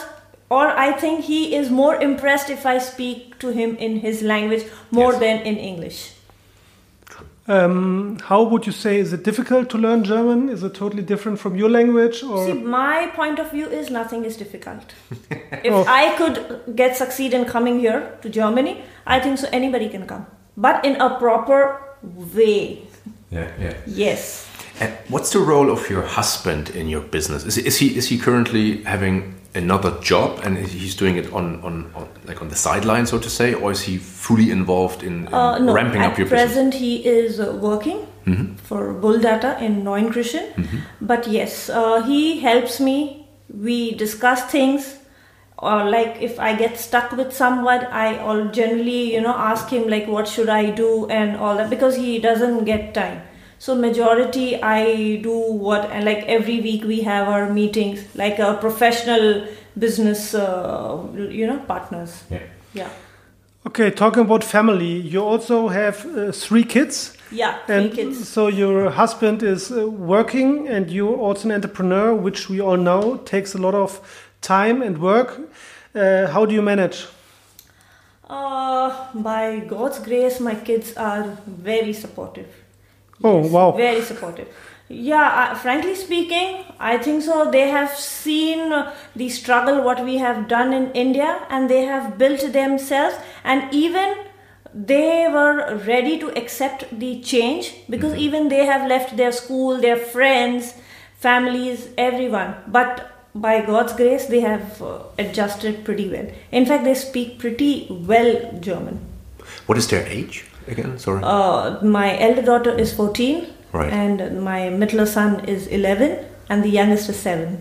or 0.49 0.67
I 0.67 0.91
think 0.91 1.25
he 1.25 1.55
is 1.55 1.69
more 1.69 1.95
impressed 2.01 2.49
if 2.49 2.65
I 2.65 2.77
speak 2.79 3.39
to 3.39 3.49
him 3.49 3.75
in 3.77 3.99
his 3.99 4.21
language 4.21 4.65
more 4.91 5.11
Yes. 5.13 5.19
than 5.19 5.37
in 5.41 5.57
English. 5.57 6.11
Um, 7.47 8.17
how 8.23 8.41
would 8.41 8.65
you 8.65 8.71
say 8.71 8.99
is 8.99 9.13
it 9.13 9.23
difficult 9.23 9.69
to 9.69 9.77
learn 9.77 10.03
German? 10.03 10.49
Is 10.49 10.63
it 10.63 10.73
totally 10.73 11.03
different 11.03 11.39
from 11.39 11.55
your 11.55 11.69
language, 11.69 12.23
or 12.23 12.43
See, 12.45 12.53
my 12.53 13.11
point 13.15 13.37
of 13.37 13.51
view 13.51 13.67
is 13.67 13.91
nothing 13.91 14.25
is 14.25 14.35
difficult. 14.35 14.95
if 15.63 15.71
Oh. 15.71 15.85
I 15.87 16.15
could 16.17 16.75
get 16.75 16.97
succeed 16.97 17.35
in 17.35 17.45
coming 17.45 17.79
here 17.79 18.17
to 18.23 18.29
Germany, 18.29 18.83
I 19.05 19.19
think 19.19 19.37
so 19.37 19.47
anybody 19.51 19.89
can 19.89 20.07
come, 20.07 20.25
but 20.57 20.83
in 20.83 20.99
a 20.99 21.19
proper 21.19 21.81
way. 22.35 22.87
Yeah. 23.29 23.51
Yeah. 23.59 23.73
Yes. 23.85 24.44
And 24.79 24.91
what's 25.09 25.31
the 25.31 25.39
role 25.39 25.69
of 25.71 25.89
your 25.89 26.03
husband 26.03 26.69
in 26.71 26.89
your 26.89 27.01
business? 27.01 27.45
Is, 27.45 27.57
is 27.57 27.77
he 27.77 27.95
is 27.97 28.09
he 28.09 28.17
currently 28.17 28.83
having 28.83 29.35
another 29.53 29.91
job 30.01 30.41
and 30.43 30.57
he's 30.57 30.95
doing 30.95 31.15
it 31.15 31.31
on, 31.31 31.61
on, 31.61 31.89
on 31.95 32.09
like 32.25 32.41
on 32.41 32.49
the 32.49 32.55
sideline, 32.55 33.05
so 33.05 33.17
to 33.17 33.29
say, 33.29 33.53
or 33.53 33.71
is 33.71 33.81
he 33.83 33.97
fully 33.97 34.51
involved 34.51 35.01
in, 35.01 35.27
in 35.27 35.33
Uh, 35.33 35.57
no, 35.59 35.73
ramping 35.73 36.01
up 36.01 36.17
your 36.17 36.27
business? 36.27 36.53
present 36.53 36.73
he 36.73 37.05
is 37.05 37.39
uh, 37.39 37.57
working 37.61 38.05
for 38.63 38.91
Buhl 38.93 39.19
Data 39.19 39.55
in 39.63 39.83
Neunkirchen. 39.83 40.45
But 40.99 41.27
yes, 41.27 41.69
uh, 41.69 42.01
he 42.03 42.39
helps 42.39 42.79
me. 42.79 43.27
We 43.49 43.93
discuss 43.95 44.43
things. 44.51 44.97
Or 45.57 45.89
like 45.89 46.17
if 46.21 46.37
I 46.37 46.53
get 46.55 46.77
stuck 46.77 47.11
with 47.13 47.31
someone, 47.31 47.85
I 47.85 48.17
all 48.17 48.45
generally 48.49 49.13
you 49.15 49.21
know 49.21 49.35
ask 49.51 49.69
him 49.69 49.87
like 49.87 50.05
what 50.07 50.27
should 50.27 50.49
I 50.49 50.71
do 50.71 51.07
and 51.07 51.37
all 51.37 51.55
that 51.55 51.69
because 51.69 51.95
he 51.95 52.19
doesn't 52.19 52.65
get 52.65 52.93
time. 52.93 53.21
So 53.59 53.73
majority 53.75 54.61
I 54.61 55.15
do 55.23 55.37
what 55.39 55.89
and 55.91 56.05
like 56.05 56.23
every 56.27 56.59
week 56.61 56.83
we 56.83 57.01
have 57.01 57.27
our 57.27 57.49
meetings 57.53 57.99
like 58.15 58.37
a 58.39 58.53
professional 58.55 59.47
business 59.77 60.33
uh, 60.33 61.01
you 61.15 61.47
know 61.47 61.59
partners. 61.67 62.23
Yeah. 62.29 62.39
Yeah. 62.73 62.89
okay? 63.67 63.89
Talking 63.91 64.23
about 64.23 64.43
family, 64.43 64.99
you 64.99 65.21
also 65.23 65.69
have 65.69 66.05
uh, 66.05 66.31
three 66.31 66.63
kids. 66.63 67.13
Yeah, 67.31 67.57
three 67.65 67.75
And 67.75 67.93
kids. 67.93 68.29
so 68.29 68.47
your 68.47 68.89
husband 68.91 69.41
is 69.43 69.71
uh, 69.71 69.87
working, 69.89 70.67
and 70.67 70.91
you're 70.91 71.17
also 71.17 71.47
an 71.47 71.55
entrepreneur, 71.55 72.13
which 72.13 72.49
we 72.49 72.61
all 72.61 72.77
know 72.77 73.17
takes 73.25 73.55
a 73.55 73.57
lot 73.57 73.73
of 73.73 73.99
time 74.41 74.81
and 74.81 74.97
work. 74.99 75.39
Uh, 75.95 76.27
how 76.27 76.45
do 76.45 76.53
you 76.53 76.61
manage? 76.61 77.07
Uh, 78.29 79.07
by 79.13 79.59
God's 79.59 79.99
grace, 79.99 80.39
my 80.39 80.55
kids 80.55 80.93
are 80.97 81.37
very 81.47 81.93
supportive. 81.93 82.47
Oh, 83.23 83.47
wow. 83.47 83.71
Very 83.71 84.01
supportive. 84.01 84.47
Yeah, 84.87 85.51
uh, 85.51 85.55
frankly 85.55 85.95
speaking, 85.95 86.63
I 86.79 86.97
think 86.99 87.23
so. 87.23 87.49
They 87.49 87.69
have 87.69 87.89
seen 87.97 88.71
uh, 88.71 88.93
the 89.15 89.29
struggle 89.29 89.81
what 89.81 90.03
we 90.05 90.17
have 90.17 90.47
done 90.47 90.73
in 90.73 90.91
India, 90.91 91.41
and 91.49 91.69
they 91.69 91.85
have 91.85 92.19
built 92.19 92.53
themselves, 92.53 93.15
and 93.43 93.73
even 93.73 94.15
they 94.75 95.27
were 95.27 95.75
ready 95.87 96.19
to 96.19 96.27
accept 96.37 96.99
the 96.99 97.19
change 97.21 97.73
because 97.89 98.15
even 98.15 98.49
they 98.49 98.65
have 98.65 98.87
left 98.87 99.17
their 99.17 99.31
school, 99.31 99.81
their 99.81 99.95
friends, 99.97 100.75
families, 101.17 101.87
everyone. 101.97 102.53
But 102.67 103.11
by 103.33 103.65
God's 103.65 103.93
grace, 103.93 104.27
they 104.27 104.41
have 104.41 104.81
uh, 104.81 104.99
adjusted 105.17 105.83
pretty 105.83 106.09
well. 106.09 106.27
In 106.51 106.65
fact, 106.65 106.83
they 106.83 106.93
speak 106.93 107.39
pretty 107.39 107.87
well 107.89 108.59
German. 108.59 108.99
What 109.65 109.79
is 109.79 109.87
their 109.87 110.05
age 110.05 110.45
again? 110.67 110.97
Sorry. 110.99 111.21
Uh, 111.23 111.79
my 111.83 112.17
elder 112.19 112.41
daughter 112.41 112.71
is 112.77 112.93
14, 112.93 113.47
Right. 113.73 113.91
and 113.91 114.41
my 114.43 114.69
middle 114.69 115.05
son 115.05 115.43
is 115.45 115.67
11, 115.67 116.17
and 116.49 116.63
the 116.63 116.69
youngest 116.69 117.09
is 117.09 117.17
7. 117.17 117.59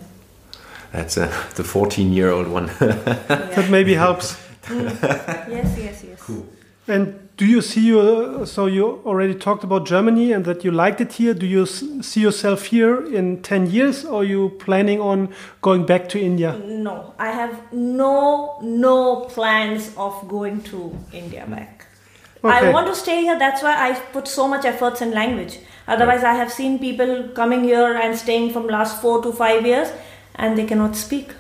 That's 0.93 1.19
uh, 1.19 1.27
the 1.57 1.65
14 1.65 2.13
year 2.13 2.31
old 2.31 2.47
one. 2.49 2.67
That 2.79 3.69
maybe 3.71 3.95
helps. 3.95 4.37
Yes, 4.71 5.77
yes, 5.79 6.05
yes. 6.05 6.21
Cool. 6.21 6.47
And 6.87 7.15
do 7.37 7.47
you 7.47 7.61
see 7.63 7.81
your? 7.89 8.47
So 8.47 8.67
you 8.67 9.01
already 9.05 9.35
talked 9.35 9.65
about 9.65 9.87
Germany 9.87 10.33
and 10.33 10.45
that 10.45 10.65
you 10.65 10.71
liked 10.71 11.01
it 11.01 11.13
here. 11.15 11.35
Do 11.35 11.47
you 11.47 11.67
see 11.67 12.21
yourself 12.21 12.67
here 12.67 13.05
in 13.13 13.43
ten 13.43 13.71
years, 13.71 14.05
or 14.05 14.21
are 14.21 14.25
you 14.25 14.51
planning 14.61 15.01
on 15.01 15.29
going 15.63 15.85
back 15.87 16.09
to 16.11 16.21
India? 16.21 16.53
No, 16.65 17.15
I 17.19 17.31
have 17.33 17.73
no 17.73 18.59
no 18.63 19.23
plans 19.35 19.91
of 19.97 20.13
going 20.29 20.63
to 20.65 20.93
India 21.13 21.45
back. 21.49 21.74
I 22.45 22.71
want 22.71 22.87
to 22.89 22.95
stay 22.95 23.23
here. 23.23 23.39
That's 23.39 23.63
why 23.63 23.75
I 23.91 23.95
put 24.13 24.29
so 24.29 24.47
much 24.49 24.65
efforts 24.65 25.01
in 25.01 25.13
language. 25.13 25.59
Otherwise, 25.89 26.25
I 26.25 26.35
have 26.35 26.51
seen 26.53 26.79
people 26.79 27.29
coming 27.35 27.65
here 27.65 27.95
and 27.95 28.17
staying 28.17 28.53
from 28.53 28.67
last 28.67 29.01
four 29.01 29.23
to 29.23 29.33
five 29.33 29.65
years, 29.67 29.89
and 30.37 30.57
they 30.59 30.65
cannot 30.67 30.97
speak. 30.97 31.31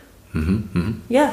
Yeah. 1.09 1.33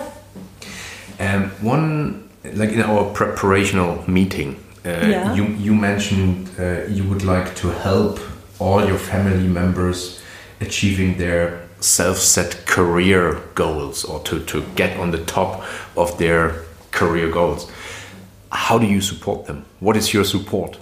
Um, 1.19 1.49
one, 1.61 2.29
like 2.43 2.69
in 2.71 2.81
our 2.81 3.13
preparational 3.13 4.07
meeting, 4.07 4.55
uh, 4.85 4.89
Yeah. 4.89 5.33
you, 5.35 5.45
you 5.45 5.73
mentioned 5.75 6.49
uh, 6.59 6.85
you 6.87 7.03
would 7.03 7.23
like 7.23 7.55
to 7.55 7.69
help 7.69 8.19
all 8.59 8.85
your 8.85 8.97
family 8.97 9.47
members 9.47 10.21
achieving 10.59 11.17
their 11.17 11.59
self 11.79 12.17
set 12.17 12.65
career 12.65 13.41
goals 13.55 14.03
or 14.05 14.19
to, 14.23 14.39
to 14.45 14.61
get 14.75 14.97
on 14.99 15.11
the 15.11 15.23
top 15.25 15.63
of 15.97 16.17
their 16.17 16.63
career 16.91 17.29
goals. 17.29 17.71
How 18.51 18.77
do 18.77 18.85
you 18.85 19.01
support 19.01 19.45
them? 19.45 19.65
What 19.79 19.97
is 19.97 20.13
your 20.13 20.23
support? 20.25 20.77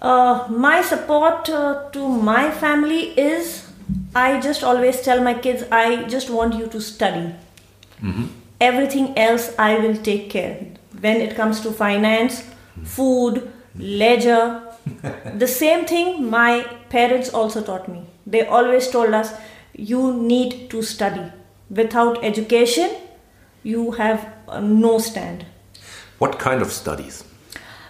Uh, 0.00 0.46
my 0.48 0.80
support 0.80 1.48
uh, 1.50 1.90
to 1.90 2.08
my 2.08 2.50
family 2.50 3.18
is 3.18 3.70
I 4.14 4.40
just 4.40 4.64
always 4.64 5.02
tell 5.02 5.22
my 5.22 5.34
kids, 5.34 5.64
I 5.70 6.04
just 6.04 6.30
want 6.30 6.54
you 6.54 6.66
to 6.68 6.80
study. 6.80 7.34
Everything 8.60 9.18
else 9.18 9.54
I 9.58 9.78
will 9.78 9.96
take 9.96 10.30
care. 10.30 10.66
When 11.00 11.16
it 11.16 11.36
comes 11.36 11.60
to 11.60 11.70
finance, 11.70 12.42
food, 12.84 13.50
leisure, 13.76 14.62
the 15.34 15.46
same 15.46 15.84
thing 15.86 16.30
my 16.30 16.66
parents 16.88 17.28
also 17.30 17.62
taught 17.62 17.88
me. 17.88 18.02
They 18.26 18.46
always 18.46 18.88
told 18.88 19.12
us, 19.14 19.32
you 19.74 20.14
need 20.14 20.70
to 20.70 20.82
study. 20.82 21.30
Without 21.70 22.24
education, 22.24 22.90
you 23.62 23.92
have 23.92 24.32
uh, 24.48 24.60
no 24.60 24.98
stand. 24.98 25.44
What 26.20 26.38
kind 26.38 26.62
of 26.62 26.70
studies? 26.72 27.24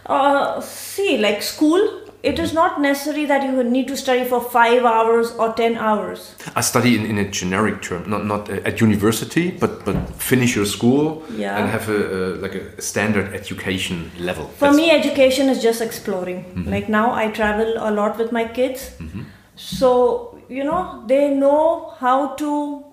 Uh, 0.06 0.60
see, 0.60 1.18
like 1.18 1.42
school, 1.42 1.82
It 2.22 2.38
is 2.38 2.52
not 2.52 2.80
necessary 2.80 3.26
that 3.28 3.42
you 3.44 3.62
need 3.64 3.88
to 3.88 3.96
study 3.96 4.24
for 4.28 4.40
five 4.42 4.84
hours 4.84 5.30
or 5.38 5.54
ten 5.54 5.76
hours. 5.76 6.34
I 6.54 6.60
study 6.62 6.90
in, 6.98 7.06
in 7.06 7.18
a 7.18 7.24
generic 7.30 7.80
term, 7.80 8.02
not 8.10 8.26
not 8.26 8.50
uh, 8.50 8.68
at 8.68 8.80
university, 8.82 9.50
but 9.62 9.84
but 9.86 9.96
finish 10.18 10.54
your 10.56 10.66
school 10.66 11.22
Yeah. 11.38 11.56
and 11.58 11.70
have 11.70 11.88
a, 11.88 12.00
a 12.16 12.22
like 12.44 12.54
a 12.60 12.82
standard 12.82 13.32
education 13.40 14.10
level. 14.18 14.44
For 14.58 14.66
That's- 14.68 14.76
me, 14.76 14.90
education 14.90 15.48
is 15.48 15.62
just 15.64 15.80
exploring. 15.80 16.44
Like 16.74 16.88
now, 16.90 17.06
I 17.22 17.30
travel 17.40 17.72
a 17.78 17.90
lot 17.90 18.18
with 18.18 18.32
my 18.32 18.44
kids, 18.58 18.90
so 19.56 19.90
you 20.48 20.64
know 20.64 21.02
they 21.06 21.30
know 21.34 21.94
how 22.00 22.34
to 22.36 22.84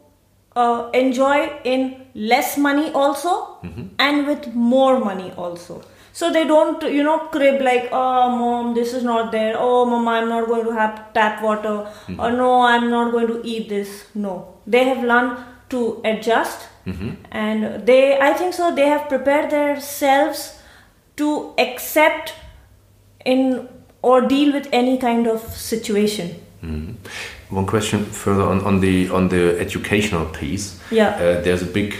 uh, 0.63 0.89
enjoy 1.01 1.35
in 1.63 1.83
less 2.31 2.57
money 2.57 2.91
also 2.91 3.33
mm-hmm. 3.63 3.87
and 3.99 4.27
with 4.27 4.47
more 4.53 4.99
money 4.99 5.31
also. 5.37 5.83
So 6.19 6.31
they 6.33 6.45
don't, 6.45 6.81
you 6.91 7.03
know, 7.03 7.19
crib 7.33 7.61
like, 7.61 7.89
oh, 7.91 8.29
mom, 8.35 8.73
this 8.73 8.93
is 8.99 9.03
not 9.03 9.31
there. 9.31 9.53
Oh, 9.55 9.85
mom, 9.85 10.07
I'm 10.07 10.29
not 10.29 10.47
going 10.47 10.65
to 10.65 10.71
have 10.71 11.13
tap 11.13 11.43
water. 11.43 11.75
Or 12.17 12.31
no, 12.31 12.61
I'm 12.61 12.89
not 12.89 13.11
going 13.11 13.27
to 13.27 13.41
eat 13.45 13.69
this. 13.69 14.05
No, 14.15 14.55
they 14.65 14.83
have 14.85 15.03
learned 15.03 15.37
to 15.69 16.01
adjust, 16.05 16.67
mm-hmm. 16.87 17.11
and 17.31 17.85
they, 17.85 18.17
I 18.19 18.33
think 18.33 18.55
so. 18.55 18.73
They 18.73 18.87
have 18.87 19.07
prepared 19.09 19.51
themselves 19.51 20.59
to 21.17 21.53
accept 21.59 22.33
in 23.25 23.69
or 24.01 24.21
deal 24.21 24.53
with 24.53 24.69
any 24.71 24.97
kind 24.97 25.27
of 25.27 25.41
situation. 25.41 26.35
One 27.49 27.65
question 27.65 28.05
further 28.05 28.43
on, 28.43 28.61
on 28.61 28.81
the 28.81 29.09
on 29.09 29.29
the 29.29 29.57
educational 29.59 30.25
piece. 30.25 30.79
Yeah. 30.91 31.15
Uh, 31.15 31.41
there's 31.41 31.61
a 31.61 31.65
big. 31.65 31.95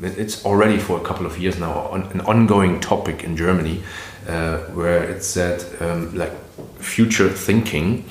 It's 0.00 0.44
already 0.44 0.78
for 0.78 0.96
a 0.96 1.02
couple 1.02 1.26
of 1.26 1.38
years 1.38 1.58
now 1.58 1.72
on, 1.90 2.02
an 2.12 2.20
ongoing 2.20 2.80
topic 2.80 3.24
in 3.24 3.36
Germany, 3.36 3.82
uh, 4.28 4.58
where 4.74 5.02
it's 5.02 5.26
said 5.26 5.64
um, 5.80 6.14
like 6.14 6.32
future 6.78 7.28
thinking. 7.28 8.04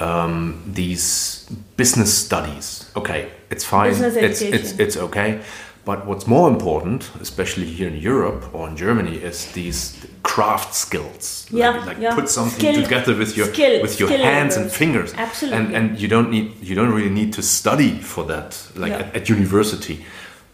Um, 0.00 0.62
these 0.66 1.48
business 1.76 2.12
studies, 2.12 2.90
okay, 2.96 3.30
it's 3.50 3.64
fine. 3.64 3.90
Business 3.90 4.16
it's 4.16 4.42
it's 4.42 4.78
it's 4.78 4.96
okay. 4.96 5.40
But 5.84 6.06
what's 6.06 6.26
more 6.26 6.48
important, 6.48 7.10
especially 7.20 7.66
here 7.66 7.88
in 7.88 7.96
Europe 7.96 8.42
or 8.54 8.68
in 8.68 8.76
Germany, 8.76 9.16
is 9.16 9.52
these 9.52 9.94
craft 10.22 10.74
skills. 10.74 11.46
Yeah, 11.50 11.70
like, 11.70 11.86
like 11.86 11.98
yeah. 12.00 12.14
put 12.14 12.28
something 12.30 12.58
Skill- 12.58 12.82
together 12.82 13.14
with 13.14 13.36
your 13.36 13.46
skill- 13.52 13.82
with 13.82 14.00
your 14.00 14.08
hands 14.08 14.56
and 14.56 14.70
fingers. 14.72 15.12
Absolutely. 15.14 15.58
And 15.58 15.76
and 15.76 16.00
you 16.00 16.08
don't 16.08 16.30
need 16.30 16.46
you 16.62 16.74
don't 16.74 16.92
really 16.94 17.10
need 17.20 17.32
to 17.34 17.42
study 17.42 17.98
for 18.00 18.24
that 18.24 18.56
like 18.74 18.92
Yeah. 18.92 19.00
at, 19.00 19.16
at 19.16 19.28
university. 19.28 19.96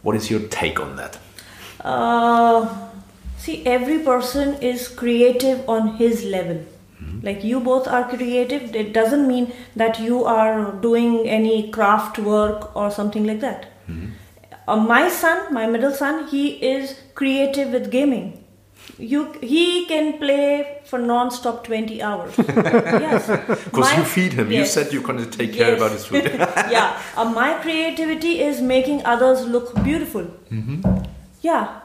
What 0.02 0.16
is 0.16 0.30
your 0.30 0.40
take 0.48 0.80
on 0.80 0.96
that? 0.96 1.18
Uh, 1.84 2.66
see, 3.38 3.62
every 3.66 3.98
person 4.00 4.54
is 4.60 4.88
creative 4.88 5.58
on 5.68 5.96
his 5.96 6.24
level. 6.24 6.58
Like 7.22 7.44
you 7.44 7.60
both 7.60 7.86
are 7.88 8.04
creative, 8.08 8.74
it 8.74 8.92
doesn't 8.92 9.26
mean 9.28 9.52
that 9.76 9.98
you 10.00 10.24
are 10.24 10.72
doing 10.82 11.28
any 11.28 11.70
craft 11.70 12.18
work 12.18 12.74
or 12.76 12.90
something 12.90 13.26
like 13.26 13.40
that. 13.40 13.66
Uh, 14.70 14.76
my 14.76 15.08
son, 15.08 15.52
my 15.52 15.66
middle 15.66 15.92
son, 15.92 16.28
he 16.28 16.44
is 16.74 16.94
creative 17.14 17.70
with 17.72 17.90
gaming. 17.90 18.44
You, 18.98 19.32
he 19.40 19.86
can 19.86 20.18
play 20.18 20.78
for 20.84 20.98
non-stop 20.98 21.64
20 21.64 22.02
hours. 22.02 22.34
yes. 22.38 23.26
Because 23.64 23.96
you 23.96 24.04
feed 24.04 24.32
him. 24.34 24.52
You 24.52 24.64
said 24.66 24.92
you're 24.92 25.02
going 25.02 25.18
to 25.18 25.30
take 25.38 25.54
care 25.54 25.70
Yes. 25.70 25.78
about 25.78 25.92
his 25.92 26.04
food. 26.06 26.24
yeah, 26.76 27.00
uh, 27.16 27.24
my 27.24 27.54
creativity 27.62 28.40
is 28.40 28.60
making 28.60 29.04
others 29.04 29.46
look 29.46 29.74
beautiful. 29.82 30.26
Yeah. 31.40 31.80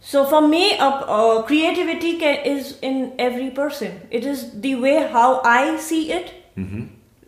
So 0.00 0.24
for 0.24 0.46
me, 0.46 0.76
uh, 0.78 0.90
uh, 0.90 1.42
creativity 1.42 2.18
can, 2.18 2.44
is 2.44 2.78
in 2.82 3.14
every 3.18 3.50
person. 3.50 4.00
It 4.10 4.24
is 4.24 4.60
the 4.60 4.74
way 4.74 5.06
how 5.18 5.40
I 5.42 5.78
see 5.78 6.12
it. 6.12 6.32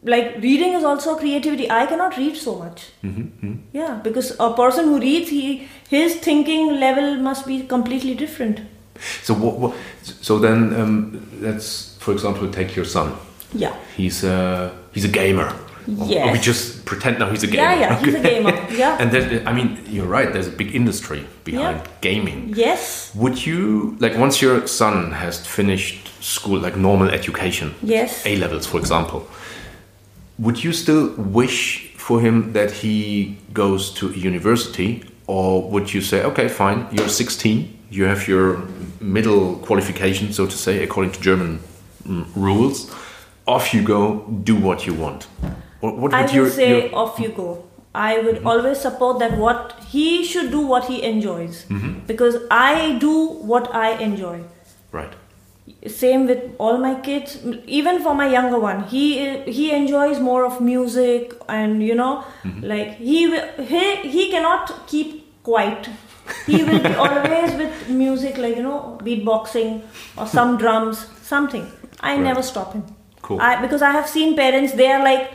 Like 0.02 0.36
reading 0.40 0.74
is 0.74 0.84
also 0.84 1.16
creativity. 1.16 1.68
I 1.70 1.86
cannot 1.86 2.16
read 2.16 2.36
so 2.36 2.54
much. 2.56 2.90
Yeah, 3.72 4.00
because 4.02 4.36
a 4.38 4.52
person 4.54 4.84
who 4.86 5.00
reads, 5.00 5.28
he 5.30 5.68
his 5.88 6.14
thinking 6.16 6.78
level 6.80 7.16
must 7.16 7.46
be 7.46 7.62
completely 7.66 8.14
different. 8.14 8.60
so 9.22 9.34
what, 9.34 9.58
what? 9.58 9.74
So 10.02 10.38
then 10.38 10.74
um, 10.80 11.28
let's, 11.40 11.96
for 11.98 12.12
example, 12.12 12.48
take 12.50 12.76
your 12.76 12.84
son. 12.84 13.16
Yeah. 13.52 13.74
He's 13.96 14.22
a 14.24 14.72
he's 14.92 15.04
a 15.04 15.08
gamer. 15.08 15.52
Or 15.98 16.32
we 16.32 16.38
just 16.38 16.84
pretend 16.84 17.18
now 17.18 17.30
he's 17.30 17.42
a 17.42 17.46
gamer. 17.46 17.62
Yeah, 17.62 17.80
yeah, 17.80 18.04
he's 18.04 18.14
a 18.14 18.20
gamer. 18.20 18.52
Yeah. 18.70 18.98
And 19.00 19.10
then, 19.10 19.48
I 19.48 19.54
mean, 19.54 19.78
you're 19.88 20.06
right. 20.06 20.30
There's 20.30 20.46
a 20.46 20.50
big 20.50 20.74
industry 20.74 21.24
behind 21.44 21.78
Yeah. 21.78 21.86
gaming. 22.02 22.52
Yes. 22.54 23.10
Would 23.14 23.46
you 23.46 23.96
like 23.98 24.14
once 24.18 24.42
your 24.42 24.66
son 24.66 25.12
has 25.12 25.46
finished 25.46 26.10
school, 26.22 26.58
like 26.60 26.76
normal 26.76 27.08
education, 27.08 27.74
Yes. 27.82 28.22
A 28.26 28.36
levels, 28.36 28.66
for 28.66 28.78
example? 28.78 29.26
Would 30.38 30.62
you 30.62 30.72
still 30.72 31.08
wish 31.16 31.92
for 31.96 32.20
him 32.20 32.52
that 32.52 32.70
he 32.70 33.36
goes 33.52 33.90
to 33.94 34.10
university, 34.12 35.02
or 35.26 35.68
would 35.70 35.92
you 35.92 36.00
say, 36.00 36.22
okay, 36.24 36.48
fine, 36.48 36.86
you're 36.92 37.08
16, 37.08 37.78
you 37.90 38.04
have 38.04 38.28
your 38.28 38.62
middle 39.00 39.56
qualification, 39.56 40.32
so 40.32 40.46
to 40.46 40.56
say, 40.56 40.82
according 40.84 41.12
to 41.12 41.20
German 41.20 41.58
mm, 42.06 42.24
rules, 42.36 42.94
off 43.46 43.74
you 43.74 43.82
go, 43.82 44.20
do 44.44 44.54
what 44.56 44.86
you 44.86 44.94
want? 44.94 45.26
Or 45.80 45.94
what 45.96 46.14
I 46.14 46.22
would 46.22 46.26
would 46.30 46.34
your, 46.34 46.50
say 46.50 46.88
your- 46.88 46.94
off 46.94 47.18
you 47.18 47.30
go. 47.30 47.64
I 47.94 48.18
would 48.20 48.44
always 48.44 48.78
support 48.78 49.18
that 49.18 49.36
what 49.38 49.74
he 49.88 50.22
should 50.24 50.50
do 50.52 50.60
what 50.60 50.84
he 50.84 51.02
enjoys 51.02 51.64
Mm-hmm. 51.64 52.06
because 52.06 52.36
I 52.50 52.96
do 53.00 53.12
what 53.52 53.74
I 53.74 53.92
enjoy. 53.98 54.44
right? 54.92 55.12
Same 55.86 56.26
with 56.26 56.42
all 56.58 56.78
my 56.78 56.94
kids, 57.06 57.38
even 57.66 58.02
for 58.02 58.14
my 58.14 58.26
younger 58.32 58.58
one. 58.58 58.84
He 58.84 59.02
he 59.56 59.70
enjoys 59.72 60.20
more 60.20 60.44
of 60.44 60.60
music 60.60 61.32
and 61.48 61.82
you 61.82 61.94
know 61.94 62.12
Mm-hmm. 62.44 62.62
like 62.72 62.90
he 63.08 63.18
he 63.72 63.82
he 64.16 64.30
cannot 64.30 64.72
keep 64.86 65.16
quiet. 65.42 65.88
He 66.46 66.62
will 66.62 66.80
be 66.86 66.94
always 67.06 67.54
with 67.62 67.88
music 67.88 68.38
like 68.38 68.56
you 68.56 68.62
know 68.62 68.98
beatboxing 69.02 69.82
or 70.16 70.26
some 70.26 70.56
drums 70.62 71.06
something. 71.22 71.66
I 72.00 72.14
Right. 72.14 72.20
never 72.28 72.42
stop 72.42 72.72
him. 72.74 72.84
Cool. 73.22 73.40
I, 73.40 73.60
because 73.60 73.82
I 73.82 73.90
have 73.90 74.08
seen 74.08 74.34
parents, 74.36 74.72
they 74.74 74.90
are 74.92 75.02
like, 75.04 75.30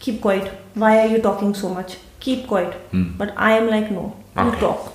keep 0.00 0.20
quiet. 0.20 0.50
Why 0.74 0.98
are 1.00 1.06
you 1.06 1.18
talking 1.22 1.54
so 1.54 1.68
much? 1.68 1.96
Keep 2.20 2.46
quiet. 2.48 2.74
But 2.92 3.32
I 3.36 3.52
am 3.58 3.68
like, 3.70 3.90
no, 3.90 4.16
you 4.36 4.42
Hmm. 4.42 4.58
Talk. 4.60 4.92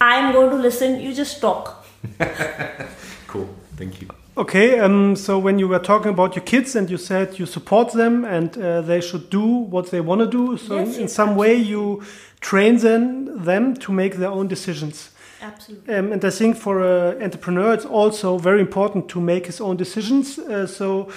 I 0.00 0.16
am 0.16 0.32
going 0.32 0.50
to 0.50 0.56
listen, 0.56 1.00
you 1.00 1.12
just 1.12 1.40
talk. 1.40 1.79
Cool, 3.26 3.48
thank 3.76 4.00
you. 4.00 4.08
Okay, 4.36 4.80
um, 4.80 5.14
so 5.14 5.38
when 5.38 5.58
you 5.58 5.68
were 5.68 5.78
talking 5.78 6.10
about 6.10 6.34
your 6.34 6.44
kids 6.44 6.74
and 6.74 6.90
you 6.90 6.96
said 6.96 7.38
you 7.38 7.46
support 7.46 7.92
them 7.92 8.24
and 8.24 8.56
uh, 8.58 8.80
they 8.80 9.00
should 9.00 9.30
do 9.30 9.46
what 9.46 9.90
they 9.90 10.00
want 10.00 10.20
to 10.20 10.26
do, 10.26 10.56
so 10.56 10.76
Yes, 10.76 10.88
in, 10.88 10.94
in 10.94 11.00
yes, 11.02 11.12
some 11.12 11.36
way 11.36 11.54
you 11.54 12.02
train 12.40 12.78
them, 12.78 13.44
them 13.44 13.74
to 13.76 13.92
make 13.92 14.16
their 14.16 14.30
own 14.30 14.48
decisions. 14.48 15.10
Absolutely. 15.42 15.94
Um, 15.94 16.12
and 16.12 16.24
I 16.24 16.30
think 16.30 16.56
for 16.56 16.80
an 16.80 17.22
entrepreneur, 17.22 17.72
it's 17.72 17.86
also 17.86 18.38
very 18.38 18.60
important 18.60 19.08
to 19.10 19.20
make 19.20 19.46
his 19.46 19.60
own 19.60 19.76
decisions. 19.76 20.38
Uh, 20.38 20.66
so 20.66 21.08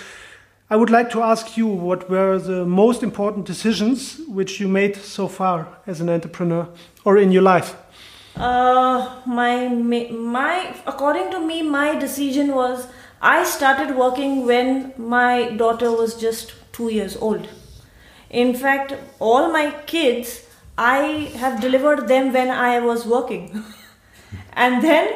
I 0.69 0.75
would 0.75 0.89
like 0.89 1.09
to 1.11 1.21
ask 1.21 1.57
you 1.57 1.67
what 1.67 2.09
were 2.09 2.37
the 2.39 2.65
most 2.65 3.03
important 3.03 3.45
decisions 3.45 4.19
which 4.27 4.59
you 4.59 4.67
made 4.67 4.95
so 4.95 5.27
far 5.27 5.67
as 5.87 5.99
an 5.99 6.09
entrepreneur 6.09 6.67
or 7.05 7.17
in 7.17 7.31
your 7.31 7.43
life? 7.43 7.75
Uh, 8.35 9.21
my, 9.25 9.67
my, 9.67 10.75
according 10.87 11.31
to 11.31 11.39
me, 11.39 11.61
my 11.61 11.97
decision 11.97 12.55
was 12.55 12.87
I 13.21 13.43
started 13.43 13.95
working 13.95 14.45
when 14.45 14.93
my 14.97 15.51
daughter 15.51 15.91
was 15.91 16.19
just 16.19 16.53
two 16.71 16.89
years 16.89 17.15
old. 17.15 17.47
In 18.29 18.55
fact, 18.55 18.95
all 19.19 19.51
my 19.51 19.71
kids, 19.85 20.45
I 20.77 21.31
have 21.37 21.61
delivered 21.61 22.07
them 22.07 22.33
when 22.33 22.49
I 22.49 22.79
was 22.79 23.05
working. 23.05 23.63
and 24.53 24.83
then 24.83 25.13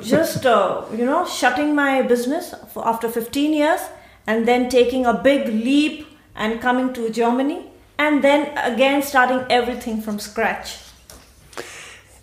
just, 0.00 0.46
uh, 0.46 0.84
you 0.90 1.04
know, 1.04 1.26
shutting 1.26 1.74
my 1.74 2.00
business 2.02 2.54
after 2.74 3.08
15 3.08 3.52
years 3.52 3.80
and 4.26 4.48
then 4.48 4.70
taking 4.70 5.04
a 5.04 5.12
big 5.12 5.48
leap 5.48 6.06
and 6.34 6.60
coming 6.60 6.94
to 6.94 7.10
Germany 7.10 7.66
and 7.98 8.24
then 8.24 8.56
again 8.58 9.02
starting 9.02 9.44
everything 9.50 10.00
from 10.00 10.18
scratch 10.18 10.87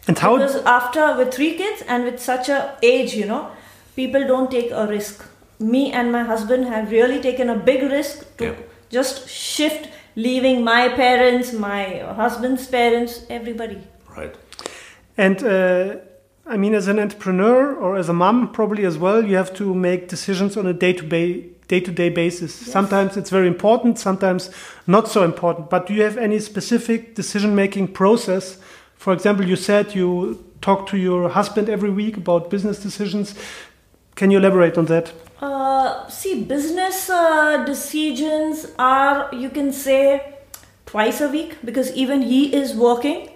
And 0.07 0.17
how? 0.19 0.37
because 0.37 0.57
after 0.65 1.17
with 1.17 1.33
three 1.33 1.53
kids 1.55 1.81
and 1.87 2.03
with 2.05 2.19
such 2.19 2.49
a 2.49 2.77
age 2.83 3.13
you 3.15 3.25
know 3.25 3.49
people 3.95 4.25
don't 4.27 4.51
take 4.51 4.71
a 4.71 4.85
risk 4.87 5.23
me 5.59 5.91
and 5.91 6.11
my 6.11 6.23
husband 6.23 6.65
have 6.65 6.91
really 6.91 7.19
taken 7.21 7.49
a 7.49 7.55
big 7.55 7.81
risk 7.91 8.37
to 8.37 8.45
Yeah. 8.45 8.55
just 8.97 9.27
shift 9.29 9.87
leaving 10.15 10.63
my 10.63 10.89
parents 10.89 11.53
my 11.53 11.83
husband's 12.21 12.67
parents 12.67 13.21
everybody 13.29 13.79
Right. 14.17 14.35
And 15.17 15.43
uh, 15.43 15.95
I 16.47 16.57
mean, 16.57 16.73
as 16.75 16.87
an 16.87 16.99
entrepreneur 16.99 17.73
or 17.75 17.97
as 17.97 18.07
a 18.07 18.13
mom, 18.13 18.51
probably 18.51 18.85
as 18.85 18.97
well, 18.97 19.25
you 19.25 19.35
have 19.35 19.53
to 19.55 19.73
make 19.73 20.07
decisions 20.07 20.55
on 20.57 20.67
a 20.67 20.73
day 20.73 20.93
to 20.93 21.05
day 21.05 21.47
day 21.67 21.79
to 21.81 21.91
day 21.91 22.09
basis. 22.09 22.53
Sometimes 22.53 23.17
it's 23.17 23.29
very 23.31 23.47
important, 23.47 23.97
sometimes 23.99 24.51
not 24.87 25.07
so 25.07 25.23
important. 25.23 25.69
But 25.69 25.87
do 25.87 25.93
you 25.93 26.03
have 26.03 26.17
any 26.17 26.39
specific 26.39 27.15
decision 27.15 27.55
making 27.55 27.87
process? 27.93 28.57
For 29.05 29.13
example, 29.13 29.45
you 29.45 29.55
said 29.55 29.93
you 29.93 30.43
talk 30.61 30.87
to 30.87 30.97
your 30.97 31.29
husband 31.29 31.69
every 31.69 31.91
week 31.91 32.17
about 32.17 32.49
business 32.49 32.79
decisions. 32.81 33.35
Can 34.15 34.31
you 34.31 34.39
elaborate 34.39 34.79
on 34.79 34.85
that? 34.85 35.13
Uh, 35.39 36.07
see, 36.07 36.43
business 36.43 37.07
uh, 37.07 37.63
decisions 37.65 38.65
are, 38.79 39.29
you 39.31 39.51
can 39.51 39.71
say, 39.71 40.33
twice 40.87 41.21
a 41.21 41.29
week 41.29 41.57
because 41.63 41.91
even 41.93 42.23
he 42.23 42.51
is 42.51 42.73
working 42.73 43.29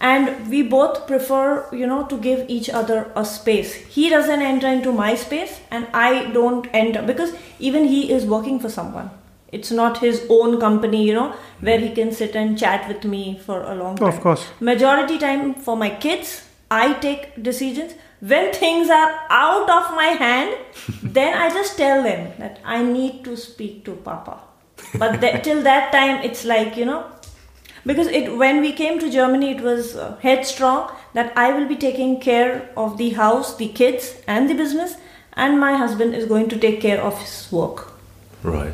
and 0.00 0.50
we 0.50 0.62
both 0.62 1.06
prefer 1.06 1.66
you 1.72 1.86
know 1.86 2.04
to 2.06 2.18
give 2.18 2.44
each 2.50 2.68
other 2.68 3.10
a 3.14 3.22
space 3.22 3.74
he 3.74 4.08
doesn't 4.08 4.40
enter 4.40 4.66
into 4.66 4.90
my 4.90 5.14
space 5.14 5.60
and 5.70 5.86
i 5.92 6.24
don't 6.32 6.66
enter 6.72 7.02
because 7.02 7.34
even 7.58 7.84
he 7.84 8.10
is 8.10 8.24
working 8.24 8.58
for 8.58 8.70
someone 8.70 9.10
it's 9.52 9.70
not 9.70 9.98
his 9.98 10.18
own 10.28 10.58
company 10.60 11.02
you 11.06 11.14
know 11.14 11.28
where 11.68 11.78
he 11.78 11.90
can 11.98 12.12
sit 12.12 12.34
and 12.36 12.58
chat 12.58 12.86
with 12.88 13.04
me 13.04 13.22
for 13.46 13.62
a 13.62 13.74
long 13.74 13.96
time 13.96 14.08
Of 14.08 14.20
course. 14.20 14.46
majority 14.60 15.18
time 15.18 15.54
for 15.54 15.76
my 15.76 15.90
kids 16.06 16.34
i 16.70 16.92
take 17.06 17.24
decisions 17.42 17.94
when 18.32 18.52
things 18.52 18.90
are 18.90 19.10
out 19.30 19.68
of 19.78 19.94
my 19.96 20.08
hand 20.24 20.56
then 21.20 21.34
i 21.44 21.48
just 21.58 21.76
tell 21.76 22.02
them 22.02 22.28
that 22.38 22.60
i 22.64 22.82
need 22.82 23.24
to 23.24 23.36
speak 23.36 23.84
to 23.86 23.94
papa 24.10 24.36
but 24.98 25.20
that, 25.20 25.42
till 25.44 25.62
that 25.62 25.90
time 25.92 26.22
it's 26.30 26.44
like 26.44 26.76
you 26.76 26.84
know 26.84 27.04
because 27.86 28.06
it 28.08 28.36
when 28.36 28.60
we 28.60 28.72
came 28.72 28.98
to 28.98 29.10
germany 29.10 29.50
it 29.56 29.60
was 29.62 29.96
uh, 29.96 30.16
headstrong 30.22 30.90
that 31.14 31.32
i 31.36 31.52
will 31.52 31.66
be 31.68 31.76
taking 31.76 32.20
care 32.20 32.52
of 32.76 32.96
the 32.98 33.10
house 33.10 33.56
the 33.56 33.68
kids 33.80 34.14
and 34.26 34.48
the 34.50 34.54
business 34.54 34.94
and 35.34 35.58
my 35.60 35.76
husband 35.76 36.14
is 36.14 36.26
going 36.26 36.48
to 36.48 36.58
take 36.58 36.80
care 36.80 37.00
of 37.10 37.18
his 37.20 37.34
work 37.50 37.86
Right. 38.42 38.72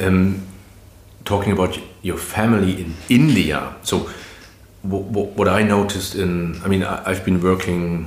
Um, 0.00 0.46
talking 1.24 1.52
about 1.52 1.78
your 2.02 2.16
family 2.16 2.80
in 2.80 2.94
India, 3.08 3.74
so 3.82 4.08
what, 4.82 5.28
what 5.36 5.48
I 5.48 5.62
noticed 5.62 6.14
in, 6.14 6.60
I 6.64 6.68
mean, 6.68 6.82
I, 6.82 7.02
I've 7.10 7.24
been 7.24 7.40
working 7.42 8.06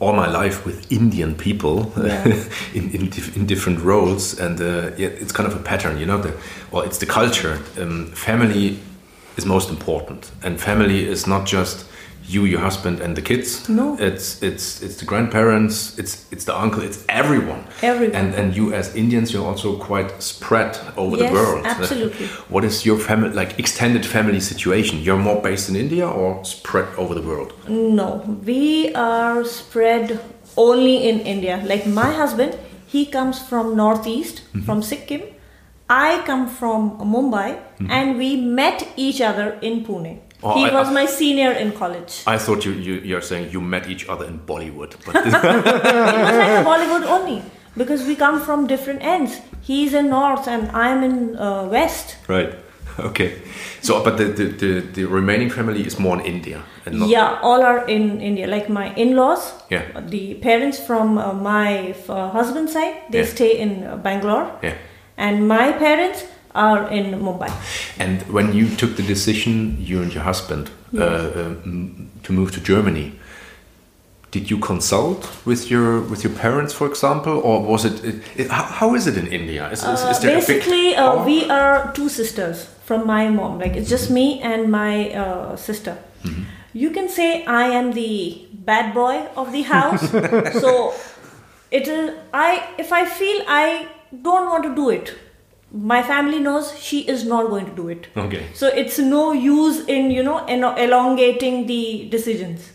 all 0.00 0.12
my 0.12 0.28
life 0.28 0.66
with 0.66 0.90
Indian 0.92 1.34
people 1.34 1.92
Yeah. 1.96 2.24
in, 2.74 2.90
in, 2.90 3.08
dif- 3.08 3.36
in 3.36 3.46
different 3.46 3.80
roles, 3.80 4.38
and 4.38 4.60
uh, 4.60 4.90
yeah, 4.98 5.08
it's 5.08 5.32
kind 5.32 5.46
of 5.50 5.56
a 5.58 5.62
pattern, 5.62 5.98
you 5.98 6.06
know. 6.06 6.18
The, 6.20 6.34
well, 6.70 6.82
it's 6.84 6.98
the 6.98 7.06
culture. 7.06 7.58
Um, 7.80 8.06
family 8.08 8.78
is 9.36 9.46
most 9.46 9.70
important, 9.70 10.30
and 10.42 10.60
family 10.60 11.06
is 11.08 11.26
not 11.26 11.46
just 11.46 11.86
you, 12.26 12.44
your 12.44 12.60
husband, 12.60 13.00
and 13.00 13.16
the 13.16 13.22
kids. 13.22 13.68
No. 13.68 13.96
it's 13.98 14.42
it's 14.42 14.82
it's 14.82 14.96
the 14.96 15.04
grandparents, 15.04 15.98
it's 15.98 16.26
it's 16.32 16.44
the 16.44 16.56
uncle, 16.56 16.82
it's 16.82 17.04
everyone. 17.08 17.64
Everyone. 17.82 18.14
And 18.16 18.34
and 18.34 18.56
you 18.56 18.72
as 18.72 18.94
Indians, 18.94 19.32
you're 19.32 19.46
also 19.46 19.76
quite 19.76 20.22
spread 20.22 20.78
over 20.96 21.16
Yes, 21.16 21.28
the 21.28 21.34
world. 21.34 21.66
absolutely. 21.80 22.26
What 22.48 22.64
is 22.64 22.86
your 22.86 22.98
family 22.98 23.30
like 23.30 23.58
extended 23.58 24.06
family 24.06 24.40
situation? 24.40 25.00
You're 25.00 25.18
more 25.18 25.42
based 25.42 25.68
in 25.68 25.76
India 25.76 26.08
or 26.08 26.44
spread 26.44 26.88
over 26.96 27.14
the 27.14 27.22
world? 27.22 27.52
No, 27.68 28.22
we 28.44 28.94
are 28.94 29.44
spread 29.44 30.20
only 30.56 31.08
in 31.08 31.20
India. 31.20 31.62
Like 31.64 31.86
my 31.86 32.10
husband, 32.12 32.58
he 32.86 33.06
comes 33.06 33.38
from 33.38 33.76
northeast, 33.76 34.42
mm-hmm. 34.48 34.62
from 34.62 34.82
Sikkim. 34.82 35.22
I 35.88 36.22
come 36.24 36.48
from 36.48 36.98
Mumbai, 36.98 37.58
mm-hmm. 37.58 37.90
and 37.90 38.16
we 38.16 38.36
met 38.36 38.88
each 38.96 39.20
other 39.20 39.58
in 39.60 39.84
Pune. 39.84 40.20
Oh, 40.46 40.54
he 40.58 40.64
I- 40.66 40.74
was 40.78 40.88
I- 40.88 40.92
my 41.00 41.06
senior 41.06 41.52
in 41.52 41.72
college. 41.72 42.12
I 42.26 42.38
thought 42.38 42.64
you, 42.66 42.72
you 42.72 42.94
you're 43.08 43.22
saying 43.30 43.50
you 43.54 43.60
met 43.60 43.88
each 43.88 44.04
other 44.08 44.26
in 44.26 44.38
Bollywood, 44.50 44.92
but 45.06 45.14
it 45.26 45.32
was 45.32 46.36
like 46.42 46.64
Bollywood 46.70 47.04
only 47.16 47.42
because 47.76 48.04
we 48.06 48.14
come 48.16 48.40
from 48.40 48.66
different 48.66 49.00
ends. 49.02 49.40
He's 49.62 49.94
in 49.94 50.08
north, 50.10 50.46
and 50.48 50.70
I'm 50.72 51.02
in 51.02 51.36
uh, 51.38 51.64
west. 51.76 52.16
right, 52.28 52.52
okay. 52.98 53.30
So, 53.80 54.02
but 54.04 54.16
the, 54.16 54.24
the, 54.24 54.44
the, 54.62 54.80
the 54.96 55.04
remaining 55.04 55.50
family 55.50 55.82
is 55.86 55.98
more 55.98 56.18
in 56.20 56.24
India 56.24 56.62
and 56.86 56.98
not 57.00 57.08
Yeah, 57.08 57.38
all 57.42 57.62
are 57.62 57.86
in 57.88 58.20
India. 58.20 58.46
Like 58.46 58.68
my 58.68 58.94
in-laws, 58.94 59.52
Yeah. 59.70 59.82
the 60.08 60.34
parents 60.34 60.78
from 60.78 61.18
uh, 61.18 61.32
my 61.32 61.94
uh, 62.08 62.30
husband's 62.30 62.72
side, 62.72 62.96
they 63.10 63.18
Yeah. 63.20 63.26
stay 63.36 63.58
in 63.58 63.84
uh, 63.84 63.96
Bangalore, 63.96 64.46
yeah. 64.62 64.74
and 65.16 65.48
my 65.48 65.72
parents 65.72 66.24
are 66.54 66.88
in 66.90 67.20
Mumbai. 67.20 67.50
And 67.98 68.22
when 68.32 68.52
you 68.52 68.68
took 68.76 68.96
the 68.96 69.02
decision, 69.02 69.76
you 69.80 70.02
and 70.02 70.14
your 70.14 70.22
husband, 70.22 70.70
uh, 70.96 71.30
um, 71.34 72.10
to 72.22 72.32
move 72.32 72.52
to 72.52 72.60
Germany, 72.60 73.12
did 74.34 74.50
you 74.50 74.58
consult 74.58 75.20
with 75.46 75.70
your 75.70 76.00
with 76.10 76.24
your 76.24 76.32
parents, 76.32 76.72
for 76.74 76.86
example, 76.88 77.34
or 77.48 77.62
was 77.62 77.84
it? 77.84 78.04
it, 78.04 78.16
it 78.36 78.50
how, 78.50 78.64
how 78.80 78.94
is 78.94 79.06
it 79.06 79.16
in 79.16 79.26
India? 79.28 79.70
Is, 79.70 79.80
is, 79.80 80.00
Uh, 80.02 80.10
is 80.10 80.18
there 80.20 80.30
a 80.30 80.40
big 80.40 80.46
basically, 80.46 80.96
uh, 80.96 81.24
we 81.24 81.48
are 81.50 81.92
two 81.92 82.08
sisters 82.08 82.66
from 82.84 83.06
my 83.06 83.28
mom. 83.28 83.58
Like 83.60 83.76
it's 83.78 83.88
just 83.88 84.10
me 84.10 84.40
and 84.40 84.70
my 84.70 84.94
uh, 85.14 85.56
sister. 85.56 85.94
Mm-hmm. 86.24 86.42
You 86.72 86.90
can 86.90 87.08
say 87.08 87.44
I 87.46 87.64
am 87.78 87.92
the 87.92 88.46
bad 88.52 88.92
boy 88.94 89.16
of 89.36 89.52
the 89.52 89.62
house. 89.62 90.10
so 90.62 90.94
it 91.70 91.86
is. 91.86 92.10
I 92.32 92.50
if 92.78 92.92
I 92.92 93.04
feel 93.04 93.38
I 93.46 93.86
don't 94.22 94.46
want 94.50 94.64
to 94.64 94.74
do 94.74 94.90
it, 94.90 95.14
my 95.76 96.02
family 96.02 96.38
knows 96.38 96.78
she 96.78 97.00
is 97.00 97.24
not 97.24 97.48
going 97.50 97.66
to 97.66 97.72
do 97.74 97.88
it. 97.88 98.06
Okay. 98.16 98.46
So 98.54 98.68
it's 98.68 98.98
no 98.98 99.32
use 99.32 99.84
in 99.86 100.10
you 100.10 100.22
know 100.22 100.46
elongating 100.46 101.66
the 101.66 102.08
decisions. 102.10 102.70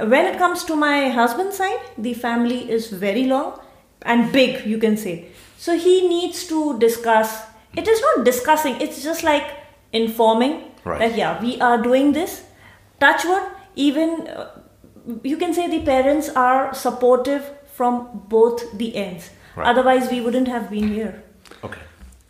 When 0.00 0.26
it 0.26 0.38
comes 0.38 0.62
to 0.64 0.76
my 0.76 1.08
husband's 1.08 1.56
side, 1.56 1.80
the 1.96 2.14
family 2.14 2.70
is 2.70 2.88
very 2.90 3.24
long 3.24 3.60
and 4.02 4.30
big, 4.32 4.64
you 4.64 4.78
can 4.78 4.96
say. 4.96 5.26
So 5.58 5.76
he 5.76 6.06
needs 6.08 6.46
to 6.48 6.78
discuss. 6.78 7.42
It 7.76 7.88
is 7.88 8.00
not 8.00 8.24
discussing. 8.24 8.80
It's 8.80 9.02
just 9.02 9.24
like 9.24 9.44
informing 9.92 10.64
Right. 10.84 11.00
that 11.00 11.16
yeah, 11.18 11.42
we 11.42 11.60
are 11.60 11.82
doing 11.82 12.12
this. 12.12 12.42
Touchwood, 13.00 13.42
even 13.74 14.28
uh, 14.28 14.46
you 15.24 15.36
can 15.36 15.52
say 15.52 15.68
the 15.68 15.80
parents 15.84 16.28
are 16.30 16.72
supportive 16.72 17.50
from 17.74 18.22
both 18.28 18.78
the 18.78 18.94
ends. 18.96 19.30
Right. 19.56 19.66
Otherwise, 19.66 20.10
we 20.10 20.20
wouldn't 20.20 20.46
have 20.48 20.70
been 20.70 20.88
here. 20.94 21.24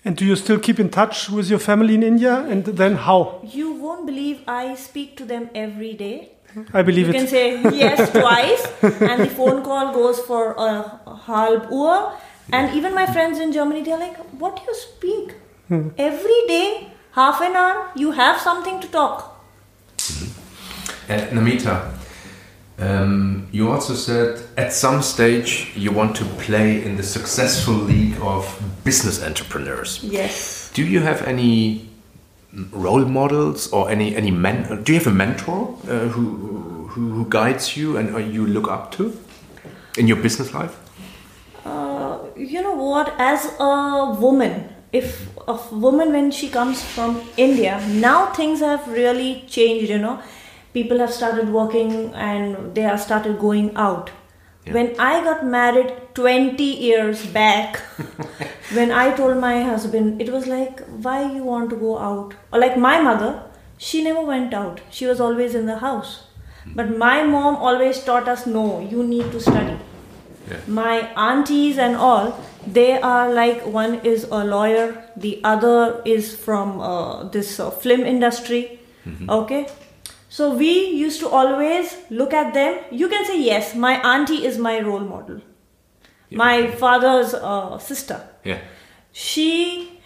Okay. 0.08 0.14
And 0.14 0.16
do 0.16 0.24
you 0.24 0.36
still 0.36 0.58
keep 0.58 0.80
in 0.80 0.88
touch 0.88 1.28
with 1.30 1.50
your 1.50 1.58
family 1.58 1.94
in 1.94 2.02
India? 2.02 2.34
And 2.50 2.64
then 2.64 2.94
how? 2.96 3.40
You 3.44 3.72
won't 3.72 4.06
believe 4.06 4.40
I 4.48 4.74
speak 4.76 5.16
to 5.16 5.24
them 5.24 5.50
every 5.54 5.94
day. 5.94 6.30
I 6.72 6.82
believe 6.82 7.08
You 7.08 7.14
it. 7.14 7.16
can 7.16 7.26
say 7.28 7.60
yes 7.76 8.10
twice, 8.20 8.66
and 8.82 9.20
the 9.22 9.28
phone 9.28 9.62
call 9.62 9.92
goes 9.92 10.18
for 10.20 10.54
a 10.56 10.82
halb 11.26 11.68
hour. 11.72 12.12
And 12.52 12.74
even 12.74 12.94
my 12.94 13.06
friends 13.06 13.38
in 13.38 13.52
Germany, 13.52 13.82
they're 13.82 13.98
like, 13.98 14.16
What 14.40 14.56
do 14.56 14.62
you 14.66 14.74
speak? 14.74 15.34
Every 15.98 16.46
day, 16.48 16.88
half 17.12 17.42
an 17.42 17.54
hour, 17.54 17.90
you 17.94 18.12
have 18.12 18.40
something 18.40 18.80
to 18.80 18.88
talk. 18.88 19.34
Uh, 21.08 21.28
Namita, 21.32 21.92
um, 22.78 23.48
you 23.50 23.70
also 23.70 23.94
said 23.94 24.40
at 24.56 24.72
some 24.72 25.02
stage 25.02 25.72
you 25.74 25.90
want 25.90 26.14
to 26.16 26.24
play 26.24 26.84
in 26.84 26.96
the 26.96 27.02
successful 27.02 27.74
league 27.74 28.16
of 28.20 28.46
business 28.84 29.22
entrepreneurs. 29.22 30.00
Yes. 30.02 30.70
Do 30.74 30.84
you 30.84 31.00
have 31.00 31.22
any 31.22 31.88
role 32.70 33.04
models 33.04 33.72
or 33.72 33.90
any 33.90 34.14
any 34.14 34.30
men? 34.30 34.82
Do 34.84 34.92
you 34.92 34.98
have 34.98 35.08
a 35.08 35.14
mentor 35.14 35.76
uh, 35.88 36.08
who, 36.08 36.86
who 36.88 37.08
who 37.08 37.26
guides 37.28 37.76
you 37.76 37.96
and 37.96 38.14
uh, 38.14 38.18
you 38.18 38.46
look 38.46 38.68
up 38.68 38.92
to 38.92 39.12
in 39.96 40.06
your 40.06 40.16
business 40.16 40.54
life? 40.54 40.76
Uh, 41.64 42.18
you 42.36 42.62
know 42.62 42.74
what? 42.74 43.12
As 43.18 43.52
a 43.58 44.16
woman, 44.20 44.68
if 44.92 45.28
a 45.48 45.58
woman 45.72 46.12
when 46.12 46.30
she 46.30 46.48
comes 46.48 46.82
from 46.82 47.22
India, 47.36 47.84
now 47.88 48.26
things 48.26 48.60
have 48.60 48.86
really 48.88 49.44
changed. 49.48 49.90
You 49.90 49.98
know, 49.98 50.22
people 50.74 50.98
have 50.98 51.12
started 51.12 51.48
working 51.50 52.12
and 52.14 52.74
they 52.74 52.82
have 52.82 53.00
started 53.00 53.38
going 53.38 53.74
out. 53.76 54.10
Yeah. 54.66 54.74
When 54.74 55.00
I 55.00 55.24
got 55.24 55.44
married 55.46 55.92
20 56.14 56.62
years 56.62 57.24
back, 57.26 57.76
when 58.74 58.90
I 58.92 59.14
told 59.16 59.38
my 59.38 59.62
husband, 59.62 60.20
it 60.20 60.30
was 60.30 60.46
like, 60.46 60.80
why 61.06 61.30
you 61.32 61.42
want 61.44 61.70
to 61.70 61.76
go 61.76 61.98
out? 61.98 62.34
Or 62.52 62.58
like 62.60 62.76
my 62.76 63.00
mother, 63.00 63.42
she 63.78 64.02
never 64.04 64.20
went 64.22 64.52
out. 64.54 64.80
She 64.90 65.06
was 65.06 65.20
always 65.20 65.54
in 65.54 65.66
the 65.66 65.78
house. 65.78 66.24
But 66.74 66.96
my 66.98 67.22
mom 67.24 67.56
always 67.56 68.02
taught 68.04 68.28
us, 68.28 68.46
no, 68.46 68.80
you 68.80 69.02
need 69.04 69.30
to 69.32 69.40
study 69.40 69.76
Yeah. 70.50 70.60
my 70.66 70.92
aunties 71.22 71.78
and 71.86 71.96
all 72.04 72.28
they 72.76 72.98
are 73.08 73.24
like 73.38 73.64
one 73.72 73.96
is 74.10 74.22
a 74.36 74.38
lawyer 74.52 74.84
the 75.24 75.32
other 75.50 75.74
is 76.12 76.30
from 76.44 76.70
uh, 76.80 77.24
this 77.34 77.50
uh, 77.64 77.66
film 77.82 78.06
industry 78.12 78.60
okay 79.36 79.60
so 80.28 80.54
we 80.54 80.72
used 81.02 81.20
to 81.20 81.28
always 81.28 81.96
look 82.10 82.34
at 82.34 82.52
them. 82.54 82.78
You 82.90 83.08
can 83.08 83.24
say 83.24 83.40
yes 83.40 83.74
my 83.74 83.94
auntie 84.14 84.44
is 84.44 84.58
my 84.58 84.80
role 84.80 85.00
model. 85.00 85.40
Yeah. 86.30 86.38
my 86.38 86.70
father's 86.70 87.32
uh, 87.34 87.78
sister. 87.78 88.20
Yeah. 88.44 88.58
she 89.12 89.54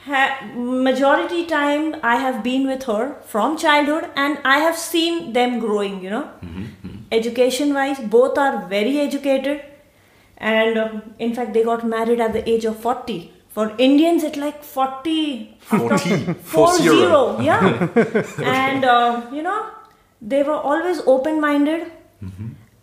had 0.05 0.55
majority 0.85 1.41
time 1.51 1.97
i 2.11 2.15
have 2.21 2.37
been 2.45 2.63
with 2.69 2.85
her 2.91 3.03
from 3.33 3.57
childhood 3.65 4.07
and 4.23 4.39
i 4.53 4.55
have 4.63 4.79
seen 4.85 5.33
them 5.33 5.59
growing 5.65 6.03
you 6.05 6.11
know. 6.11 6.29
Education 7.17 7.75
wise 7.75 7.99
both 8.15 8.39
are 8.39 8.67
very 8.69 8.99
educated 9.01 9.61
and 10.39 10.79
um, 10.79 11.03
in 11.19 11.35
fact 11.35 11.53
they 11.53 11.63
got 11.63 11.87
married 11.87 12.21
at 12.21 12.33
the 12.33 12.43
age 12.49 12.65
of 12.65 12.79
40 12.87 13.19
for 13.49 13.67
indians 13.79 14.25
it 14.31 14.37
like 14.45 14.65
40 14.65 15.59
40, 15.61 16.25
four 16.25 16.35
four 16.55 16.79
zero. 16.79 16.97
zero 16.97 17.41
yeah. 17.41 17.61
And 18.55 18.85
uh, 18.85 19.27
you 19.33 19.43
know 19.43 19.61
they 20.23 20.43
were 20.43 20.61
always 20.71 21.01
open 21.07 21.41
minded 21.41 21.91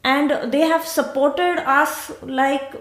and 0.03 0.51
they 0.51 0.61
have 0.61 0.85
supported 0.85 1.59
us 1.65 2.11
like 2.21 2.75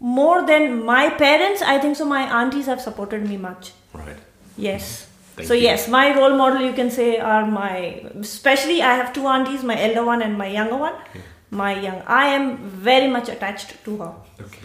more 0.00 0.44
than 0.44 0.84
my 0.84 1.08
parents, 1.10 1.62
I 1.62 1.78
think 1.78 1.96
so. 1.96 2.04
My 2.04 2.22
aunties 2.40 2.66
have 2.66 2.80
supported 2.80 3.28
me 3.28 3.36
much. 3.36 3.72
Right. 3.94 4.16
Yes. 4.56 5.08
Thank 5.36 5.48
so 5.48 5.54
you. 5.54 5.62
yes, 5.62 5.88
my 5.88 6.14
role 6.14 6.36
model 6.36 6.60
you 6.60 6.72
can 6.72 6.90
say 6.90 7.18
are 7.18 7.46
my. 7.46 8.04
Especially, 8.20 8.82
I 8.82 8.94
have 8.96 9.12
two 9.12 9.26
aunties, 9.26 9.62
my 9.62 9.80
elder 9.80 10.04
one 10.04 10.20
and 10.20 10.36
my 10.36 10.46
younger 10.46 10.76
one. 10.76 10.94
My 11.50 11.78
young, 11.78 12.02
I 12.06 12.26
am 12.28 12.56
very 12.56 13.08
much 13.08 13.28
attached 13.28 13.84
to 13.84 13.96
her. 13.98 14.14
Okay. 14.40 14.58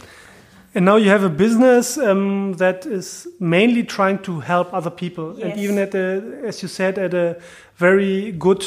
And 0.74 0.86
now 0.86 0.96
you 0.96 1.10
have 1.10 1.24
a 1.24 1.30
business 1.30 1.98
um, 1.98 2.54
that 2.54 2.86
is 2.86 3.28
mainly 3.40 3.84
trying 3.84 4.20
to 4.20 4.40
help 4.40 4.74
other 4.74 4.90
people, 4.90 5.42
and 5.42 5.58
even 5.60 5.78
at 5.80 5.96
a, 5.96 6.42
as 6.44 6.62
you 6.62 6.68
said, 6.68 6.98
at 6.98 7.14
a 7.14 7.42
very 7.78 8.32
good 8.32 8.66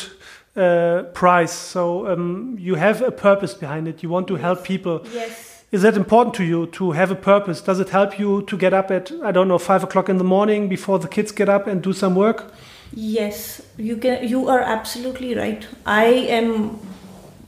uh, 0.60 1.04
price. 1.14 1.52
So 1.52 2.06
um, 2.06 2.56
you 2.58 2.74
have 2.74 3.02
a 3.02 3.10
purpose 3.10 3.54
behind 3.54 3.88
it. 3.88 4.02
You 4.02 4.10
want 4.10 4.28
to 4.28 4.36
help 4.36 4.64
people. 4.64 5.00
Yes. 5.12 5.64
Is 5.72 5.82
that 5.82 5.96
important 5.96 6.34
to 6.34 6.44
you 6.44 6.66
to 6.66 6.92
have 6.92 7.10
a 7.10 7.14
purpose? 7.14 7.60
Does 7.60 7.78
it 7.78 7.90
help 7.90 8.18
you 8.18 8.42
to 8.42 8.56
get 8.56 8.72
up 8.74 8.90
at 8.90 9.12
I 9.22 9.30
don't 9.30 9.46
know 9.46 9.58
five 9.58 9.84
o'clock 9.84 10.08
in 10.08 10.18
the 10.18 10.24
morning 10.24 10.68
before 10.68 10.98
the 10.98 11.08
kids 11.08 11.32
get 11.32 11.48
up 11.48 11.66
and 11.66 11.80
do 11.80 11.92
some 11.92 12.14
work? 12.16 12.52
Yes, 12.92 13.62
you 13.76 13.96
can. 13.96 14.26
You 14.28 14.48
are 14.48 14.60
absolutely 14.60 15.36
right. 15.36 15.66
I 15.86 16.06
am 16.38 16.78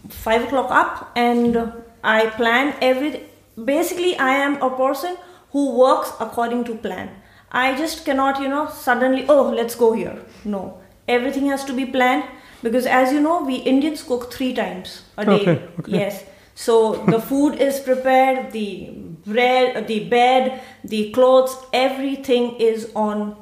five 0.08 0.44
o'clock 0.44 0.70
up, 0.70 1.10
and 1.16 1.72
I 2.04 2.26
plan 2.26 2.74
every. 2.80 3.24
Basically, 3.72 4.16
I 4.16 4.34
am 4.34 4.62
a 4.62 4.70
person 4.70 5.16
who 5.50 5.76
works 5.76 6.12
according 6.20 6.62
to 6.64 6.76
plan. 6.76 7.10
I 7.50 7.76
just 7.76 8.04
cannot, 8.04 8.40
you 8.40 8.48
know, 8.48 8.68
suddenly. 8.68 9.26
Oh, 9.28 9.50
let's 9.50 9.74
go 9.74 9.92
here. 9.94 10.16
No, 10.44 10.78
everything 11.08 11.46
has 11.48 11.64
to 11.64 11.72
be 11.72 11.86
planned 11.86 12.24
because, 12.62 12.86
as 12.86 13.12
you 13.12 13.20
know, 13.20 13.42
we 13.44 13.56
Indians 13.56 14.02
cook 14.02 14.32
three 14.32 14.54
times 14.54 15.02
a 15.16 15.24
day. 15.24 15.40
Okay, 15.40 15.68
okay. 15.80 15.92
Yes. 15.92 16.24
So 16.54 17.04
the 17.06 17.20
food 17.20 17.56
is 17.56 17.80
prepared, 17.80 18.52
the 18.52 18.90
bread, 19.26 19.86
the 19.88 20.08
bed, 20.08 20.60
the 20.84 21.10
clothes, 21.12 21.56
everything 21.72 22.56
is 22.56 22.90
on 22.94 23.36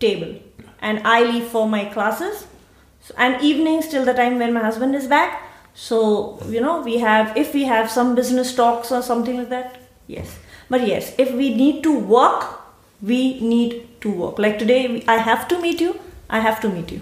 table. 0.00 0.40
And 0.80 1.00
I 1.06 1.22
leave 1.22 1.44
for 1.44 1.68
my 1.68 1.84
classes. 1.86 2.46
And 3.16 3.40
evenings 3.42 3.88
till 3.88 4.04
the 4.04 4.12
time 4.12 4.38
when 4.38 4.52
my 4.52 4.60
husband 4.60 4.94
is 4.94 5.06
back. 5.06 5.42
So 5.74 6.40
you 6.48 6.60
know 6.60 6.82
we 6.82 6.98
have 6.98 7.36
if 7.36 7.54
we 7.54 7.64
have 7.64 7.90
some 7.90 8.14
business 8.14 8.54
talks 8.54 8.90
or 8.90 9.02
something 9.02 9.38
like 9.38 9.48
that. 9.50 9.80
Yes. 10.08 10.38
But 10.68 10.86
yes, 10.86 11.14
if 11.18 11.32
we 11.32 11.54
need 11.54 11.82
to 11.84 11.98
work, 11.98 12.44
we 13.00 13.40
need 13.40 13.88
to 14.02 14.10
work. 14.10 14.38
Like 14.38 14.58
today, 14.58 15.04
I 15.06 15.18
have 15.18 15.46
to 15.48 15.60
meet 15.60 15.80
you. 15.80 15.98
I 16.28 16.40
have 16.40 16.60
to 16.62 16.68
meet 16.68 16.92
you. 16.92 17.00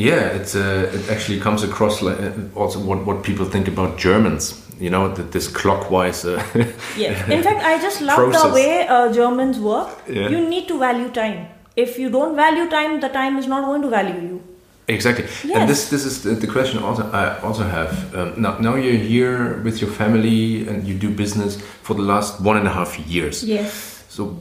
Yeah, 0.00 0.36
it's 0.40 0.54
uh, 0.54 0.90
it 0.96 1.10
actually 1.10 1.40
comes 1.40 1.62
across 1.62 2.00
like 2.02 2.18
uh, 2.20 2.60
also 2.60 2.78
what, 2.78 3.04
what 3.06 3.22
people 3.22 3.44
think 3.44 3.68
about 3.68 3.98
Germans. 3.98 4.54
You 4.80 4.90
know 4.90 5.14
that 5.14 5.30
this 5.32 5.46
clockwise. 5.48 6.24
Uh, 6.24 6.42
Yes. 6.96 7.28
In 7.28 7.42
fact, 7.42 7.60
I 7.72 7.78
just 7.86 8.00
love 8.00 8.16
Process. 8.16 8.42
the 8.42 8.52
way 8.54 8.86
uh, 8.88 9.12
Germans 9.12 9.58
work. 9.58 9.88
Yeah. 10.08 10.30
You 10.30 10.40
need 10.48 10.66
to 10.68 10.78
value 10.78 11.10
time. 11.10 11.46
If 11.76 11.98
you 11.98 12.08
don't 12.10 12.34
value 12.36 12.66
time, 12.70 13.00
the 13.00 13.08
time 13.08 13.38
is 13.38 13.46
not 13.46 13.64
going 13.64 13.82
to 13.82 13.88
value 13.88 14.20
you. 14.28 14.40
Exactly, 14.88 15.24
Yes. 15.44 15.56
and 15.56 15.68
this 15.70 15.88
this 15.90 16.04
is 16.04 16.22
the, 16.22 16.30
the 16.34 16.46
question 16.48 16.82
also 16.82 17.02
I 17.12 17.38
also 17.42 17.62
have. 17.62 17.90
Um, 18.14 18.32
now, 18.42 18.58
now 18.58 18.74
you're 18.74 19.04
here 19.12 19.60
with 19.64 19.80
your 19.80 19.90
family 19.90 20.66
and 20.68 20.84
you 20.88 20.94
do 20.98 21.10
business 21.14 21.60
for 21.82 21.94
the 21.94 22.02
last 22.02 22.40
one 22.40 22.56
and 22.58 22.66
a 22.66 22.72
half 22.72 22.98
years. 22.98 23.44
Yes. 23.44 24.04
So, 24.08 24.36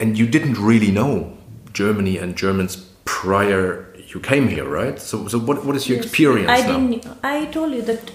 and 0.00 0.18
you 0.18 0.26
didn't 0.26 0.58
really 0.58 0.90
know 0.90 1.32
Germany 1.72 2.18
and 2.18 2.36
Germans 2.36 2.76
prior 3.06 3.91
you 4.14 4.20
came 4.20 4.48
here, 4.48 4.64
right? 4.68 4.98
So, 5.00 5.28
so 5.28 5.38
what 5.38 5.64
what 5.64 5.76
is 5.76 5.88
your 5.88 5.96
Yes. 5.98 6.06
experience 6.06 6.50
I 6.50 6.60
now? 6.66 6.78
didn't. 6.78 7.06
I 7.22 7.46
told 7.46 7.72
you 7.72 7.82
that 7.82 8.10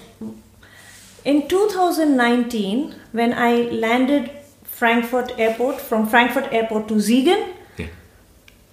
in 1.24 1.46
2019, 1.48 2.94
when 3.12 3.32
I 3.34 3.52
landed 3.86 4.30
Frankfurt 4.64 5.32
Airport 5.38 5.80
from 5.80 6.06
Frankfurt 6.06 6.52
Airport 6.52 6.88
to 6.88 6.94
Siegen, 7.08 7.46
Yeah, 7.78 7.86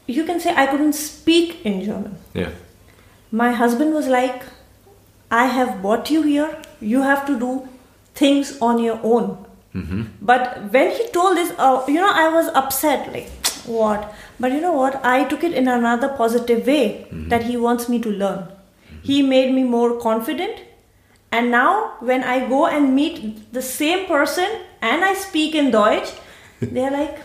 you 0.08 0.24
can 0.26 0.40
say 0.40 0.54
I 0.56 0.68
couldn't 0.68 0.94
speak 0.94 1.66
in 1.66 1.84
German. 1.84 2.18
yeah, 2.34 2.52
My 3.32 3.52
husband 3.52 3.94
was 3.94 4.08
like, 4.08 4.44
I 5.32 5.46
have 5.48 5.82
brought 5.82 6.12
you 6.12 6.22
here, 6.22 6.50
you 6.80 7.02
have 7.02 7.26
to 7.28 7.40
do 7.40 7.68
things 8.14 8.58
on 8.62 8.80
your 8.84 9.00
own. 9.04 9.38
But 10.22 10.72
when 10.72 10.92
he 10.92 11.06
told 11.16 11.36
this, 11.36 11.52
uh, 11.58 11.84
you 11.88 11.96
know, 12.00 12.10
I 12.10 12.30
was 12.34 12.48
upset, 12.60 13.12
like, 13.12 13.30
what? 13.68 14.14
But 14.40 14.52
you 14.52 14.62
know 14.62 14.74
what? 14.74 15.04
I 15.04 15.24
took 15.26 15.44
it 15.44 15.54
in 15.54 15.68
another 15.68 16.10
positive 16.10 16.66
way 16.68 17.08
mm-hmm. 17.10 17.30
that 17.30 17.44
he 17.44 17.58
wants 17.58 17.90
me 17.90 18.00
to 18.00 18.10
learn. 18.10 18.40
Mm-hmm. 18.40 19.02
He 19.04 19.22
made 19.22 19.54
me 19.54 19.64
more 19.64 20.00
confident. 20.00 20.60
And 21.32 21.52
now, 21.52 21.94
when 22.00 22.24
I 22.24 22.48
go 22.48 22.68
and 22.68 22.96
meet 22.96 23.52
the 23.52 23.62
same 23.62 24.06
person 24.06 24.62
and 24.82 25.04
I 25.04 25.14
speak 25.14 25.56
in 25.56 25.72
Deutsch, 25.72 26.12
they're 26.62 26.92
like, 26.92 27.20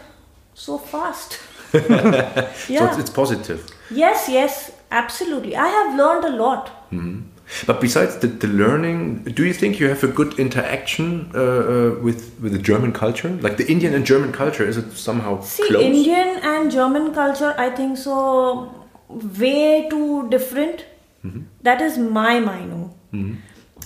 so 0.55 0.79
fast. 0.79 1.39
So 1.71 1.79
yeah. 1.79 2.89
it's, 2.89 2.99
it's 2.99 3.11
positive. 3.11 3.65
Yes, 3.91 4.29
yes, 4.29 4.73
absolutely. 4.91 5.55
I 5.55 5.69
have 5.69 5.97
learned 5.97 6.25
a 6.25 6.31
lot. 6.31 6.67
Mm-hmm. 6.91 7.30
But 7.67 7.81
besides 7.81 8.17
the, 8.19 8.29
the 8.29 8.47
learning, 8.47 9.25
do 9.25 9.45
you 9.45 9.53
think 9.53 9.81
you 9.81 9.89
have 9.89 10.05
a 10.05 10.09
good 10.09 10.39
interaction 10.39 11.31
uh, 11.35 11.39
uh, 11.39 11.91
with 12.01 12.39
with 12.41 12.53
the 12.53 12.59
German 12.59 12.93
culture? 12.93 13.29
Like 13.29 13.57
the 13.57 13.67
Indian 13.67 13.95
and 13.95 14.07
German 14.07 14.33
culture, 14.33 14.65
is 14.65 14.77
it 14.77 14.93
somehow 14.93 15.41
See, 15.43 15.67
close? 15.69 15.83
Indian 15.83 16.39
and 16.43 16.71
German 16.71 17.13
culture, 17.13 17.55
I 17.59 17.71
think 17.71 17.99
so, 17.99 18.73
way 19.09 19.89
too 19.91 20.29
different. 20.31 20.85
That 21.63 21.83
is 21.83 21.99
my 21.99 22.41
mind. 22.41 22.95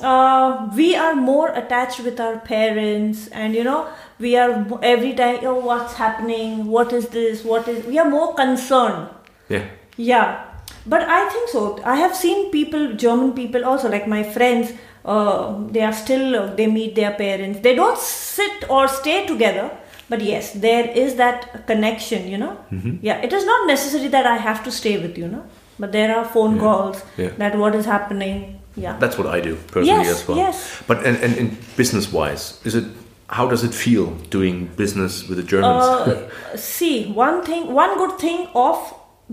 Uh, 0.00 0.70
we 0.76 0.94
are 0.96 1.14
more 1.14 1.48
attached 1.50 2.00
with 2.00 2.20
our 2.20 2.38
parents, 2.38 3.28
and 3.28 3.54
you 3.54 3.64
know, 3.64 3.88
we 4.18 4.36
are 4.36 4.50
every 4.82 5.12
time, 5.14 5.38
oh, 5.42 5.54
what's 5.58 5.94
happening? 5.94 6.66
What 6.66 6.92
is 6.92 7.08
this? 7.08 7.44
What 7.44 7.68
is? 7.68 7.84
We 7.86 7.98
are 7.98 8.08
more 8.08 8.34
concerned. 8.34 9.08
Yeah, 9.48 9.64
Yeah, 9.96 10.44
but 10.86 11.02
I 11.02 11.28
think 11.30 11.48
so. 11.48 11.80
I 11.84 11.96
have 11.96 12.14
seen 12.16 12.50
people, 12.50 12.92
German 12.94 13.32
people 13.32 13.64
also, 13.64 13.88
like 13.88 14.06
my 14.06 14.22
friends, 14.22 14.72
uh, 15.04 15.54
they 15.68 15.82
are 15.82 15.92
still, 15.92 16.34
uh, 16.36 16.54
they 16.54 16.66
meet 16.66 16.94
their 16.94 17.12
parents. 17.12 17.60
They 17.60 17.74
don't 17.74 17.98
sit 17.98 18.68
or 18.70 18.88
stay 18.88 19.26
together, 19.26 19.70
but 20.08 20.20
yes, 20.22 20.52
there 20.52 20.88
is 20.90 21.16
that 21.16 21.66
connection, 21.66 22.28
you 22.28 22.38
know? 22.38 22.56
Yeah, 23.02 23.20
it 23.22 23.32
is 23.32 23.44
not 23.44 23.66
necessary 23.66 24.08
that 24.08 24.26
I 24.26 24.36
have 24.36 24.62
to 24.64 24.70
stay 24.70 24.98
with 24.98 25.16
you, 25.18 25.28
know? 25.28 25.44
But 25.78 25.92
there 25.92 26.16
are 26.16 26.24
phone 26.24 26.56
Yeah, 26.56 26.60
calls 26.62 27.02
yeah. 27.16 27.30
that 27.38 27.56
what 27.58 27.74
is 27.74 27.84
happening. 27.84 28.60
Yeah. 28.76 28.96
that's 28.98 29.16
what 29.16 29.28
I 29.28 29.40
do 29.40 29.54
personally 29.68 30.04
Yes, 30.04 30.08
as 30.22 30.28
well. 30.28 30.36
yes. 30.36 30.82
But 30.88 31.06
and, 31.06 31.16
and, 31.18 31.36
and 31.38 31.76
business 31.76 32.12
wise, 32.12 32.60
is 32.64 32.74
it 32.74 32.84
how 33.28 33.48
does 33.48 33.62
it 33.62 33.72
feel 33.72 34.06
doing 34.30 34.66
business 34.76 35.28
with 35.28 35.38
the 35.38 35.44
Germans? 35.44 35.84
Uh, 35.84 36.28
see, 36.56 37.12
one 37.12 37.44
thing, 37.44 37.72
one 37.72 37.96
good 37.98 38.18
thing 38.18 38.48
of 38.54 38.76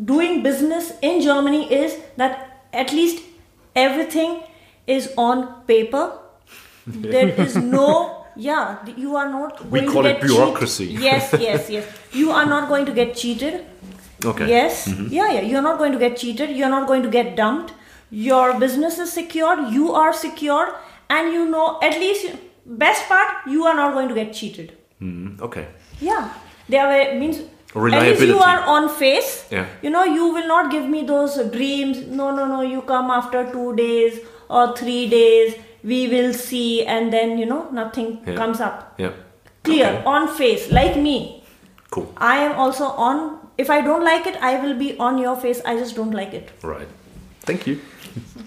doing 0.06 0.44
business 0.44 0.94
in 1.02 1.22
Germany 1.22 1.72
is 1.74 1.98
that 2.18 2.64
at 2.74 2.92
least 2.92 3.24
everything 3.76 4.44
is 4.88 5.14
on 5.18 5.64
paper. 5.66 6.18
There 6.88 7.30
is 7.46 7.56
no, 7.56 8.26
yeah, 8.36 8.86
you 8.98 9.16
are 9.16 9.30
not. 9.30 9.66
We 9.70 9.82
going 9.82 9.92
call 9.92 10.04
to 10.04 10.10
it 10.10 10.22
bureaucracy. 10.22 10.86
Yes, 11.10 11.34
yes, 11.40 11.70
yes. 11.70 11.86
You 12.12 12.32
are 12.32 12.46
not 12.46 12.70
going 12.70 12.86
to 12.86 12.94
get 12.94 13.16
cheated. 13.16 13.66
okay. 14.26 14.48
Yes, 14.48 14.88
yeah, 14.88 15.32
yeah. 15.34 15.42
You're 15.42 15.62
not 15.62 15.78
going 15.78 15.92
to 15.94 16.00
get 16.00 16.18
cheated. 16.18 16.50
You're 16.56 16.70
not 16.70 16.88
going 16.88 17.04
to 17.04 17.10
get 17.10 17.36
dumped. 17.36 17.74
Your 18.10 18.60
business 18.60 19.00
is 19.00 19.12
secured. 19.12 19.70
You 19.74 19.94
are 19.94 20.14
secured, 20.14 20.70
and 21.10 21.34
you 21.34 21.46
know 21.50 21.80
at 21.82 22.00
least 22.00 22.36
best 22.66 23.08
part 23.08 23.48
you 23.48 23.64
are 23.66 23.74
not 23.76 23.94
going 23.94 24.10
to 24.10 24.14
get 24.16 24.34
cheated. 24.34 24.78
Mm, 25.02 25.42
okay. 25.42 25.68
Yeah, 26.00 26.34
there 26.70 26.88
were 26.88 27.20
means 27.20 27.42
at 27.74 27.82
least 27.82 27.94
Reliability. 27.96 28.28
you 28.28 28.40
are 28.40 28.62
on 28.62 28.90
face. 28.90 29.46
Yeah. 29.50 29.66
You 29.82 29.90
know, 29.90 30.04
you 30.04 30.26
will 30.34 30.48
not 30.48 30.72
give 30.72 30.88
me 30.90 31.04
those 31.06 31.38
dreams. 31.52 32.06
No, 32.08 32.36
no, 32.36 32.46
no. 32.46 32.62
You 32.62 32.82
come 32.82 33.10
after 33.10 33.50
two 33.52 33.76
days 33.76 34.20
or 34.50 34.76
three 34.76 35.10
days. 35.10 35.56
We 35.84 36.08
will 36.08 36.34
see, 36.34 36.86
and 36.86 37.12
then 37.12 37.38
you 37.40 37.46
know 37.48 37.68
nothing 37.72 38.20
Yeah. 38.28 38.36
comes 38.36 38.60
up. 38.62 38.94
Yeah. 38.98 39.12
Clear 39.64 39.88
Okay. 39.88 40.04
on 40.06 40.28
face, 40.28 40.72
like 40.72 40.96
me. 40.96 41.44
Cool. 41.90 42.12
I 42.18 42.38
am 42.38 42.54
also 42.60 42.86
on. 42.86 43.40
If 43.58 43.70
I 43.70 43.82
don't 43.82 44.04
like 44.04 44.28
it, 44.28 44.38
I 44.42 44.60
will 44.62 44.76
be 44.78 44.98
on 45.00 45.18
your 45.18 45.36
face. 45.36 45.62
I 45.66 45.78
just 45.78 45.96
don't 45.96 46.12
like 46.14 46.34
it. 46.34 46.52
Right. 46.62 46.88
Thank 47.42 47.66
you. 47.68 47.80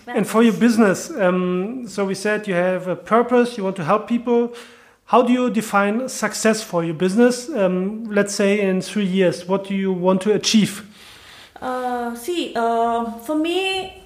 And 0.07 0.27
for 0.27 0.43
your 0.43 0.53
business, 0.53 1.11
um, 1.11 1.87
so 1.89 2.05
we 2.05 2.15
said 2.15 2.47
you 2.47 2.55
have 2.55 2.87
a 2.89 2.95
purpose, 2.97 3.57
you 3.57 3.65
want 3.65 3.77
to 3.77 3.85
help 3.85 4.07
people. 4.07 4.53
How 5.07 5.21
do 5.21 5.33
you 5.35 5.51
define 5.51 6.09
success 6.09 6.63
for 6.63 6.83
your 6.83 6.95
business? 6.95 7.51
Um, 7.51 8.05
let's 8.05 8.35
say 8.35 8.61
in 8.61 8.81
three 8.81 9.05
years, 9.05 9.47
what 9.47 9.65
do 9.65 9.75
you 9.75 9.93
want 9.93 10.23
to 10.23 10.33
achieve? 10.33 10.89
Uh, 11.61 12.15
see, 12.15 12.55
uh, 12.57 13.11
for 13.19 13.37
me, 13.37 14.03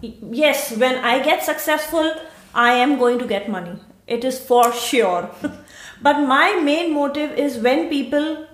yes, 0.00 0.74
when 0.74 0.96
I 1.04 1.22
get 1.22 1.44
successful, 1.44 2.14
I 2.54 2.72
am 2.72 2.98
going 2.98 3.18
to 3.18 3.26
get 3.26 3.50
money. 3.50 3.78
It 4.06 4.24
is 4.24 4.38
for 4.38 4.72
sure. 4.72 5.30
but 6.02 6.20
my 6.20 6.60
main 6.62 6.94
motive 6.94 7.32
is 7.32 7.58
when 7.58 7.90
people 7.90 8.46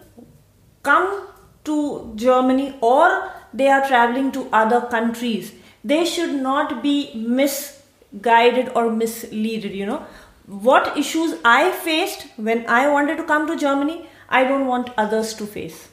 come 0.83 1.29
to 1.63 2.13
Germany 2.17 2.77
or 2.81 3.31
they 3.55 3.69
are 3.69 3.87
traveling 3.87 4.33
to 4.33 4.49
other 4.53 4.81
countries, 4.81 5.53
they 5.85 6.05
should 6.05 6.35
not 6.35 6.83
be 6.83 7.13
misguided 7.15 8.71
or 8.75 8.89
misleaded, 8.91 9.77
you 9.77 9.87
know. 9.87 10.05
What 10.47 10.97
issues 10.97 11.35
I 11.45 11.71
faced 11.71 12.27
when 12.37 12.67
I 12.69 12.89
wanted 12.89 13.17
to 13.17 13.25
come 13.25 13.47
to 13.47 13.57
Germany, 13.57 14.07
I 14.29 14.45
don't 14.45 14.67
want 14.67 14.91
others 14.97 15.35
to 15.35 15.47
face. 15.47 15.89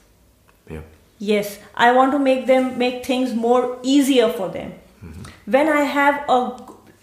Yeah. 0.70 0.82
Yes, 1.20 1.60
I 1.76 1.92
want 1.92 2.12
to 2.14 2.20
make 2.20 2.48
them 2.48 2.78
make 2.78 3.06
things 3.06 3.34
more 3.34 3.78
easier 3.84 4.30
for 4.30 4.50
them. 4.50 4.74
Mm-hmm. 5.04 5.52
When 5.52 5.70
I 5.70 5.82
have 5.82 6.24
a 6.30 6.58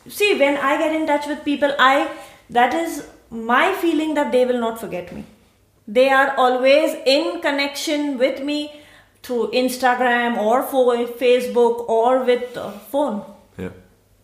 see, 0.08 0.38
when 0.38 0.56
I 0.56 0.78
get 0.78 0.94
in 0.94 1.06
touch 1.06 1.26
with 1.26 1.44
people, 1.44 1.74
I 1.78 2.10
that 2.50 2.74
is 2.74 3.06
my 3.30 3.74
feeling 3.74 4.14
that 4.14 4.32
they 4.32 4.44
will 4.46 4.60
not 4.60 4.80
forget 4.80 5.12
me. 5.12 5.24
They 5.86 6.08
are 6.08 6.34
always 6.36 6.96
in 7.04 7.40
connection 7.40 8.18
with 8.18 8.42
me 8.42 8.80
through 9.22 9.50
Instagram 9.52 10.36
or 10.38 10.62
for 10.62 10.96
Facebook 11.24 11.88
or 11.88 12.24
with 12.24 12.58
phone. 12.90 13.24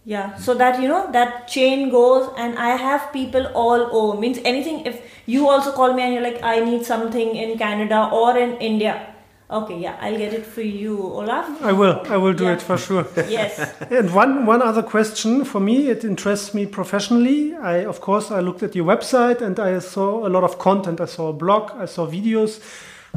Yeah. 0.05 0.35
So 0.37 0.55
that 0.55 0.81
you 0.83 0.89
know 0.89 1.11
that 1.13 1.47
chain 1.49 1.91
goes, 1.91 2.29
and 2.37 2.59
I 2.59 2.71
have 2.77 3.13
people 3.13 3.47
all 3.55 3.87
over. 4.01 4.19
Means 4.19 4.39
anything. 4.45 4.85
If 4.85 5.01
you 5.27 5.49
also 5.49 5.71
call 5.73 5.93
me 5.95 6.03
and 6.03 6.13
you're 6.13 6.23
like, 6.23 6.43
I 6.43 6.59
need 6.61 6.85
something 6.85 7.37
in 7.37 7.57
Canada 7.59 8.09
or 8.13 8.37
in 8.37 8.57
India. 8.57 9.09
Okay, 9.49 9.79
yeah, 9.79 9.97
I'll 10.01 10.17
get 10.17 10.33
it 10.33 10.47
for 10.47 10.63
you, 10.63 10.99
Olaf. 10.99 11.63
I 11.63 11.73
will. 11.73 12.01
I 12.09 12.17
will 12.17 12.33
do 12.33 12.45
Yeah. 12.45 12.55
it 12.55 12.63
for 12.63 12.79
sure. 12.79 13.07
Yes. 13.29 13.61
And 13.91 14.13
one 14.15 14.47
one 14.47 14.63
other 14.63 14.83
question 14.83 15.45
for 15.45 15.61
me, 15.61 15.89
it 15.91 16.05
interests 16.05 16.53
me 16.55 16.67
professionally. 16.67 17.55
I 17.55 17.85
of 17.87 18.01
course 18.01 18.31
I 18.33 18.41
looked 18.41 18.63
at 18.63 18.75
your 18.75 18.87
website 18.87 19.41
and 19.43 19.61
I 19.61 19.79
saw 19.81 20.27
a 20.27 20.31
lot 20.31 20.43
of 20.43 20.59
content. 20.59 21.01
I 21.01 21.07
saw 21.07 21.29
a 21.29 21.33
blog, 21.33 21.71
I 21.79 21.87
saw 21.87 22.07
videos. 22.07 22.61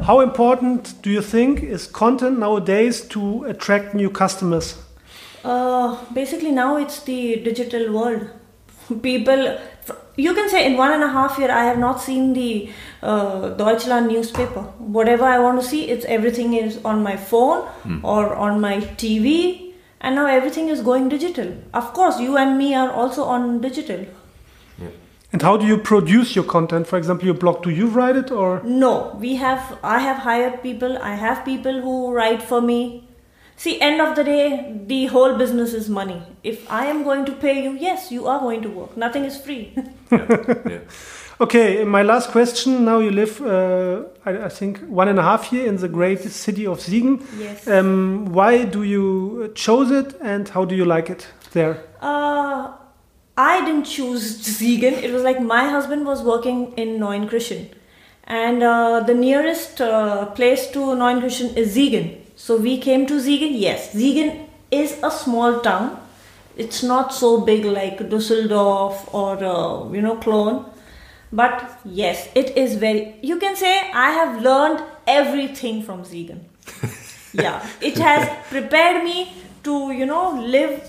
How 0.06 0.20
important 0.20 0.94
do 1.02 1.10
you 1.10 1.22
think 1.22 1.62
is 1.62 1.86
content 1.86 2.38
nowadays 2.38 3.00
to 3.08 3.44
attract 3.44 3.94
new 3.94 4.10
customers? 4.10 4.76
Uh, 5.46 5.96
basically, 6.12 6.50
now 6.50 6.76
it's 6.76 7.00
the 7.04 7.36
digital 7.36 7.92
world. 7.92 8.28
People, 9.02 9.58
you 10.16 10.34
can 10.34 10.48
say 10.48 10.66
in 10.66 10.76
one 10.76 10.92
and 10.92 11.04
a 11.04 11.08
half 11.08 11.38
year, 11.38 11.50
I 11.50 11.64
have 11.64 11.78
not 11.78 12.00
seen 12.00 12.32
the 12.32 12.70
uh, 13.02 13.50
Deutschland 13.50 14.08
newspaper. 14.08 14.62
Whatever 14.98 15.24
I 15.24 15.38
want 15.38 15.60
to 15.60 15.66
see, 15.66 15.88
it's 15.88 16.04
everything 16.06 16.54
is 16.54 16.78
on 16.84 17.02
my 17.02 17.16
phone 17.16 17.68
or 18.02 18.34
on 18.34 18.60
my 18.60 18.78
TV, 19.04 19.72
and 20.00 20.16
now 20.16 20.26
everything 20.26 20.68
is 20.68 20.80
going 20.80 21.08
digital. 21.08 21.56
Of 21.72 21.92
course, 21.92 22.18
you 22.20 22.36
and 22.36 22.58
me 22.58 22.74
are 22.74 22.90
also 22.90 23.24
on 23.24 23.60
digital. 23.60 24.06
And 25.32 25.42
how 25.42 25.56
do 25.56 25.66
you 25.66 25.76
produce 25.76 26.34
your 26.34 26.44
content? 26.44 26.86
For 26.86 26.96
example, 26.96 27.26
your 27.26 27.34
blog, 27.34 27.62
do 27.62 27.70
you 27.70 27.88
write 27.88 28.16
it 28.16 28.30
or? 28.30 28.62
No, 28.64 29.16
we 29.20 29.34
have. 29.36 29.78
I 29.82 29.98
have 29.98 30.18
hired 30.18 30.62
people. 30.62 30.98
I 30.98 31.14
have 31.14 31.44
people 31.44 31.80
who 31.82 32.12
write 32.12 32.42
for 32.42 32.60
me. 32.60 33.05
See, 33.58 33.80
end 33.80 34.02
of 34.02 34.14
the 34.14 34.22
day, 34.22 34.80
the 34.86 35.06
whole 35.06 35.36
business 35.36 35.72
is 35.72 35.88
money. 35.88 36.22
If 36.42 36.70
I 36.70 36.86
am 36.86 37.04
going 37.04 37.24
to 37.24 37.32
pay 37.32 37.64
you, 37.64 37.72
yes, 37.72 38.12
you 38.12 38.26
are 38.26 38.38
going 38.38 38.60
to 38.62 38.68
work. 38.68 38.96
Nothing 38.96 39.24
is 39.24 39.38
free. 39.38 39.72
yeah. 40.12 40.80
Okay, 41.40 41.84
my 41.84 42.02
last 42.02 42.30
question. 42.30 42.84
Now 42.84 42.98
you 42.98 43.10
live, 43.10 43.40
uh, 43.42 44.04
I, 44.26 44.44
I 44.44 44.48
think, 44.50 44.80
one 44.88 45.08
and 45.08 45.18
a 45.18 45.22
half 45.22 45.52
year 45.52 45.66
in 45.66 45.76
the 45.76 45.88
great 45.88 46.20
city 46.20 46.66
of 46.66 46.80
Siegen. 46.80 47.22
yes. 47.38 47.66
Um, 47.66 48.26
why 48.32 48.64
do 48.64 48.82
you 48.82 49.52
chose 49.54 49.90
it, 49.90 50.14
and 50.22 50.48
how 50.48 50.64
do 50.66 50.74
you 50.74 50.84
like 50.84 51.10
it 51.10 51.26
there? 51.52 51.82
Uh, 52.00 52.72
I 53.36 53.64
didn't 53.64 53.84
choose 53.84 54.38
Siegen. 54.46 54.92
It 55.02 55.12
was 55.12 55.22
like 55.22 55.40
my 55.40 55.68
husband 55.68 56.06
was 56.06 56.22
working 56.22 56.72
in 56.78 56.98
Neunkirchen, 56.98 57.68
and 58.24 58.62
uh, 58.62 59.00
the 59.00 59.14
nearest 59.14 59.80
uh, 59.80 60.26
place 60.26 60.70
to 60.72 60.78
Neunkirchen 60.78 61.54
is 61.56 61.76
Siegen. 61.76 62.25
So 62.36 62.56
we 62.56 62.78
came 62.78 63.06
to 63.06 63.14
Siegen. 63.14 63.52
Yes, 63.58 63.92
Siegen 63.94 64.46
is 64.70 64.96
a 65.02 65.10
small 65.10 65.60
town. 65.60 65.98
It's 66.56 66.82
not 66.82 67.12
so 67.12 67.40
big 67.40 67.64
like 67.64 67.98
Düsseldorf 68.10 69.12
or 69.12 69.32
uh, 69.44 69.92
you 69.92 70.02
know 70.02 70.16
Cologne, 70.16 70.64
but 71.32 71.64
yes, 71.84 72.28
it 72.34 72.56
is 72.56 72.76
very. 72.76 73.16
You 73.22 73.38
can 73.38 73.56
say 73.56 73.74
I 73.92 74.10
have 74.12 74.42
learned 74.42 74.82
everything 75.06 75.82
from 75.82 76.02
Siegen. 76.04 76.40
yeah, 77.32 77.66
it 77.80 77.98
has 77.98 78.28
prepared 78.50 79.04
me 79.04 79.32
to 79.64 79.92
you 79.92 80.06
know 80.06 80.30
live 80.40 80.80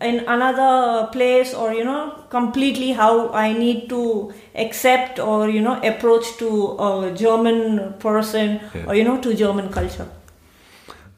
in 0.00 0.20
another 0.26 1.08
place 1.12 1.52
or 1.52 1.72
you 1.74 1.84
know 1.84 2.24
completely 2.30 2.92
how 2.92 3.28
i 3.32 3.52
need 3.52 3.86
to 3.90 4.32
accept 4.54 5.18
or 5.18 5.50
you 5.50 5.60
know 5.60 5.74
approach 5.82 6.36
to 6.38 6.48
a 6.78 7.12
german 7.14 7.92
person 7.98 8.58
Yeah. 8.74 8.86
or 8.88 8.94
you 8.94 9.04
know 9.04 9.18
to 9.20 9.34
german 9.34 9.68
culture 9.68 10.08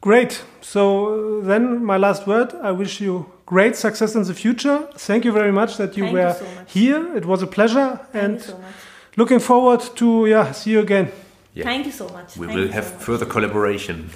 Great. 0.03 0.43
So 0.61 0.81
uh, 1.39 1.45
then, 1.47 1.63
my 1.85 1.97
last 1.97 2.27
word. 2.27 2.53
I 2.61 2.71
wish 2.71 2.99
you 2.99 3.25
great 3.45 3.75
success 3.75 4.15
in 4.15 4.23
the 4.23 4.33
future. 4.33 4.77
Thank 4.97 5.23
you 5.23 5.31
very 5.31 5.51
much 5.51 5.77
that 5.77 5.95
you 5.97 6.03
Thank 6.03 6.17
you 6.17 6.23
were 6.25 6.33
so 6.33 6.45
much. 6.55 6.73
here. 6.73 7.15
It 7.15 7.25
was 7.25 7.41
a 7.41 7.47
pleasure, 7.47 7.89
thank 8.11 8.23
and 8.23 8.33
you 8.33 8.39
so 8.39 8.57
much 8.57 8.75
looking 9.15 9.39
forward 9.39 9.79
to 9.95 10.25
yeah 10.27 10.51
see 10.51 10.71
you 10.71 10.79
again. 10.79 11.07
Yeah. 11.55 11.65
thank 11.65 11.85
you 11.85 11.91
so 11.91 12.07
much 12.09 12.35
We 12.35 12.47
Thank 12.47 12.59
will 12.59 12.71
have 12.71 12.85
so 12.85 12.97
further 13.05 13.25
collaboration. 13.27 14.09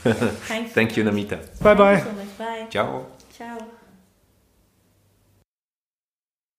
Thank 0.74 0.98
you. 0.98 1.04
Namita. 1.08 1.38
Bye 1.62 1.76
bye. 1.76 1.98
Thank 2.00 2.06
you 2.06 2.12
so 2.12 2.18
much 2.18 2.38
bye 2.38 2.68
Ciao. 2.70 3.06
ciao 3.38 3.58